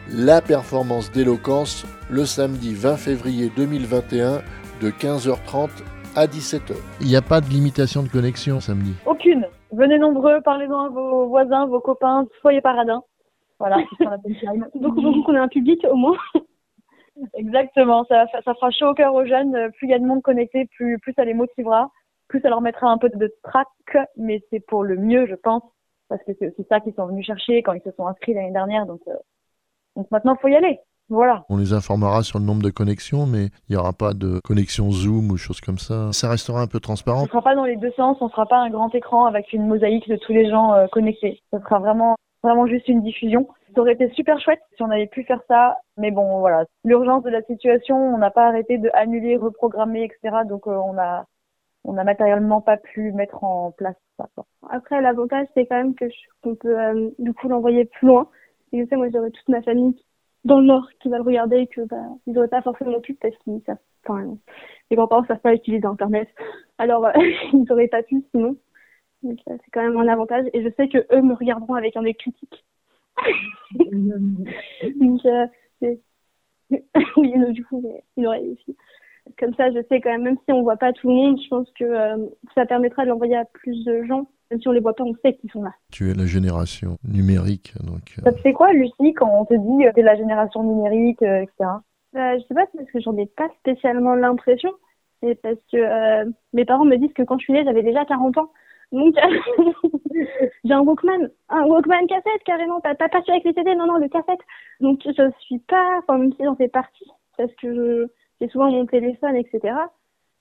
la 0.09 0.41
performance 0.41 1.11
d'éloquence 1.13 1.87
le 2.11 2.27
samedi 2.27 2.75
20 2.75 2.97
février 2.97 3.53
2021 3.57 4.43
de 4.83 4.91
15h30 4.91 5.71
à 6.17 6.27
17h. 6.27 6.75
Il 7.01 7.07
n'y 7.07 7.15
a 7.15 7.23
pas 7.23 7.41
de 7.41 7.47
limitation 7.47 8.03
de 8.03 8.09
connexion 8.09 8.59
samedi 8.59 8.95
Aucune. 9.07 9.47
Venez 9.71 9.99
nombreux, 9.99 10.41
parlez-en 10.41 10.87
à 10.87 10.89
vos 10.89 11.29
voisins, 11.29 11.67
vos 11.67 11.81
copains, 11.81 12.27
soyez 12.41 12.61
paradins. 12.61 13.03
Voilà, 13.61 13.77
donc, 14.75 15.01
donc 15.01 15.29
on 15.29 15.35
a 15.37 15.41
un 15.41 15.49
public 15.49 15.87
au 15.89 15.95
moins. 15.95 16.17
Exactement, 17.35 18.05
ça, 18.09 18.27
ça 18.33 18.55
fera 18.55 18.71
chaud 18.73 18.89
au 18.89 18.95
cœur 18.95 19.15
aux 19.15 19.25
jeunes. 19.25 19.71
Plus 19.77 19.87
il 19.87 19.91
y 19.91 19.95
a 19.95 20.01
de 20.01 20.05
monde 20.05 20.23
connecté, 20.23 20.67
plus, 20.75 20.99
plus 20.99 21.13
ça 21.13 21.25
les 21.25 21.35
motivera, 21.35 21.93
plus 22.27 22.41
ça 22.41 22.49
leur 22.49 22.61
mettra 22.61 22.89
un 22.89 22.99
peu 22.99 23.09
de 23.09 23.33
trac, 23.45 23.69
mais 24.17 24.43
c'est 24.51 24.67
pour 24.67 24.83
le 24.83 24.97
mieux, 24.97 25.27
je 25.27 25.37
pense, 25.37 25.63
parce 26.09 26.23
que 26.25 26.33
c'est 26.41 26.49
aussi 26.49 26.67
ça 26.69 26.81
qu'ils 26.81 26.95
sont 26.95 27.07
venus 27.07 27.25
chercher 27.25 27.63
quand 27.63 27.75
ils 27.75 27.83
se 27.83 27.93
sont 27.93 28.09
inscrits 28.09 28.35
l'année 28.35 28.51
dernière. 28.51 28.87
Donc, 28.87 29.01
euh, 29.07 29.15
donc 29.95 30.11
maintenant, 30.11 30.35
faut 30.35 30.49
y 30.49 30.57
aller. 30.57 30.81
Voilà. 31.09 31.45
On 31.49 31.59
les 31.59 31.73
informera 31.73 32.23
sur 32.23 32.39
le 32.39 32.45
nombre 32.45 32.63
de 32.63 32.71
connexions, 32.71 33.27
mais 33.27 33.47
il 33.69 33.73
n'y 33.73 33.77
aura 33.77 33.93
pas 33.93 34.15
de 34.15 34.41
connexion 34.45 34.91
Zoom 34.91 35.31
ou 35.31 35.37
choses 35.37 35.61
comme 35.61 35.79
ça. 35.79 36.13
Ça 36.13 36.31
restera 36.31 36.63
un 36.63 36.67
peu 36.67 36.81
transparent. 36.81 37.21
On 37.21 37.25
ne 37.25 37.29
sera 37.29 37.43
pas 37.43 37.55
dans 37.55 37.65
les 37.65 37.77
deux 37.77 37.93
sens, 37.93 38.17
on 38.21 38.27
ne 38.27 38.31
sera 38.31 38.47
pas 38.47 38.59
un 38.59 38.71
grand 38.71 38.95
écran 38.95 39.27
avec 39.27 39.53
une 39.53 39.67
mosaïque 39.67 40.09
de 40.09 40.17
tous 40.17 40.33
les 40.33 40.49
gens 40.49 40.73
euh, 40.75 40.87
connectés. 40.87 41.43
Ce 41.53 41.59
sera 41.59 41.79
vraiment, 41.81 42.17
vraiment 42.43 42.67
juste 42.67 42.89
une 42.89 43.03
diffusion. 43.03 43.49
Ça 43.75 43.81
aurait 43.81 43.93
été 43.93 44.11
super 44.11 44.41
chouette 44.41 44.61
si 44.77 44.83
on 44.83 44.91
avait 44.91 45.07
pu 45.07 45.25
faire 45.25 45.41
ça, 45.49 45.77
mais 45.97 46.11
bon, 46.11 46.41
voilà. 46.41 46.65
L'urgence 46.85 47.23
de 47.25 47.31
la 47.31 47.43
situation, 47.43 47.97
on 47.97 48.19
n'a 48.19 48.31
pas 48.31 48.49
arrêté 48.49 48.79
de 48.79 48.91
annuler, 48.95 49.37
reprogrammer, 49.37 50.05
etc. 50.05 50.45
Donc 50.49 50.67
euh, 50.67 50.77
on 50.77 50.97
a, 50.99 51.27
on 51.85 51.93
n'a 51.95 52.05
matériellement 52.05 52.61
pas 52.61 52.77
pu 52.77 53.13
mettre 53.13 53.45
en 53.45 53.71
place 53.73 53.97
ça. 54.19 54.29
Après, 54.71 55.01
l'avantage, 55.01 55.47
c'est 55.55 55.67
quand 55.67 55.77
même 55.77 55.95
que 55.95 56.07
qu'on 56.43 56.55
peut 56.55 56.79
euh, 56.79 57.11
du 57.19 57.33
coup 57.35 57.49
l'envoyer 57.49 57.85
plus 57.85 58.09
loin. 58.09 58.29
Et 58.73 58.81
je 58.81 58.89
sais, 58.89 58.97
moi, 58.97 59.09
j'aurais 59.13 59.31
toute 59.31 59.49
ma 59.49 59.63
famille 59.63 59.95
dans 60.45 60.59
le 60.61 60.67
Nord 60.67 60.89
qui 61.01 61.09
va 61.09 61.19
le 61.19 61.23
regarder 61.23 61.59
et 61.59 61.67
que 61.67 61.83
bah, 61.83 62.03
ils 62.27 62.33
n'auraient 62.33 62.49
pas 62.49 62.63
forcément 62.63 63.01
pu 63.01 63.15
parce 63.15 63.37
qu'ils 63.39 63.61
savent, 63.65 63.79
enfin, 64.05 64.37
les 64.91 64.97
grands-parents 64.97 65.25
savent 65.27 65.41
pas 65.41 65.55
utiliser 65.55 65.87
Internet. 65.87 66.29
Alors, 66.79 67.07
euh, 67.07 67.13
ils 67.53 67.65
n'auraient 67.69 67.89
pas 67.89 68.03
pu 68.03 68.23
sinon. 68.33 68.57
Donc, 69.23 69.39
euh, 69.49 69.57
c'est 69.65 69.71
quand 69.73 69.83
même 69.83 69.97
un 69.97 70.09
avantage. 70.09 70.47
Et 70.53 70.63
je 70.63 70.69
sais 70.77 70.89
que 70.89 70.99
eux 71.15 71.23
me 71.23 71.35
regarderont 71.35 71.75
avec 71.75 71.97
un 71.97 72.05
œil 72.05 72.15
critique. 72.15 72.65
donc, 75.01 75.25
euh, 75.27 75.47
oui, 77.17 77.53
du 77.53 77.65
coup, 77.65 77.85
ils 78.17 78.27
auraient 78.27 78.41
aussi. 78.41 78.77
Comme 79.39 79.55
ça, 79.55 79.71
je 79.71 79.83
sais 79.89 80.01
quand 80.01 80.11
même, 80.11 80.23
même 80.23 80.39
si 80.45 80.53
on 80.53 80.63
voit 80.63 80.77
pas 80.77 80.93
tout 80.93 81.09
le 81.09 81.15
monde, 81.15 81.41
je 81.43 81.49
pense 81.49 81.71
que 81.79 81.85
euh, 81.85 82.17
ça 82.55 82.67
permettra 82.67 83.05
de 83.05 83.11
l'envoyer 83.11 83.37
à 83.37 83.45
plus 83.45 83.85
de 83.85 84.05
gens 84.05 84.27
même 84.53 84.61
si 84.61 84.69
on 84.69 84.73
les 84.73 84.81
voit 84.81 84.95
pas, 84.95 85.05
on 85.05 85.15
sait 85.25 85.35
qu'ils 85.35 85.51
sont 85.51 85.63
là. 85.63 85.73
Tu 85.91 86.11
es 86.11 86.15
la 86.15 86.27
génération 86.27 86.99
numérique, 87.05 87.73
donc. 87.83 88.03
Euh. 88.19 88.23
Ça 88.23 88.33
te 88.33 88.41
fait 88.41 88.53
quoi, 88.53 88.71
Lucie, 88.75 89.15
quand 89.15 89.31
on 89.33 89.47
te 89.47 89.55
dit 89.55 89.85
que 89.85 89.95
tu 89.95 90.01
es 90.01 90.03
la 90.03 90.15
génération 90.15 90.63
numérique, 90.63 91.23
euh, 91.23 91.41
etc. 91.41 91.71
Euh, 92.17 92.39
je 92.39 92.47
sais 92.47 92.55
pas, 92.55 92.67
parce 92.77 92.91
que 92.91 93.01
j'en 93.01 93.17
ai 93.17 93.25
pas 93.25 93.49
spécialement 93.61 94.15
l'impression. 94.15 94.71
C'est 95.23 95.37
parce 95.37 95.57
que 95.73 95.79
euh, 95.79 96.31
mes 96.53 96.67
parents 96.67 96.85
me 96.85 96.97
disent 96.97 97.15
que 97.15 97.23
quand 97.23 97.39
je 97.39 97.45
suis 97.45 97.55
née, 97.55 97.65
j'avais 97.65 97.83
déjà 97.83 98.05
40 98.05 98.37
ans. 98.37 98.51
Donc, 98.93 99.15
j'ai 100.65 100.75
un 100.75 100.81
Walkman, 100.81 101.31
un 101.49 101.65
Walkman 101.65 102.07
cassette 102.07 102.43
carrément, 102.45 102.81
pas, 102.83 102.95
pas, 102.95 103.09
pas 103.09 103.23
avec 103.27 103.45
les 103.45 103.55
CD, 103.55 103.75
non, 103.75 103.87
non, 103.87 103.97
le 103.97 104.09
cassette. 104.09 104.41
Donc, 104.81 105.01
je 105.03 105.31
suis 105.41 105.61
pas, 105.61 106.01
enfin, 106.01 106.19
même 106.19 106.35
si 106.35 106.45
j'en 106.45 106.57
fais 106.57 106.69
partie, 106.69 107.11
parce 107.39 107.55
que 107.55 108.11
souvent 108.49 108.71
mon 108.71 108.87
téléphone, 108.87 109.37
etc 109.37 109.75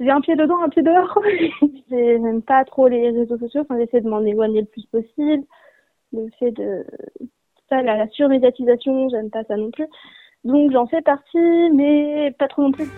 j'ai 0.01 0.09
un 0.09 0.21
pied 0.21 0.35
dedans, 0.35 0.61
un 0.63 0.69
pied 0.69 0.81
dehors. 0.81 1.19
J'aime 1.89 2.41
pas 2.41 2.65
trop 2.65 2.87
les 2.87 3.11
réseaux 3.11 3.37
sociaux. 3.37 3.61
Enfin, 3.61 3.77
j'essaie 3.79 4.01
de 4.01 4.09
m'en 4.09 4.21
éloigner 4.21 4.61
le 4.61 4.67
plus 4.67 4.85
possible. 4.87 5.45
Le 6.11 6.27
fait 6.39 6.51
de 6.51 6.85
ça, 7.69 7.81
la, 7.81 8.07
surmédiatisation, 8.09 9.09
j'aime 9.09 9.29
pas 9.29 9.43
ça 9.43 9.55
non 9.55 9.71
plus. 9.71 9.85
Donc 10.43 10.71
j'en 10.71 10.87
fais 10.87 11.01
partie, 11.01 11.69
mais 11.73 12.33
pas 12.37 12.47
trop 12.47 12.63
non 12.63 12.71
plus. 12.71 12.89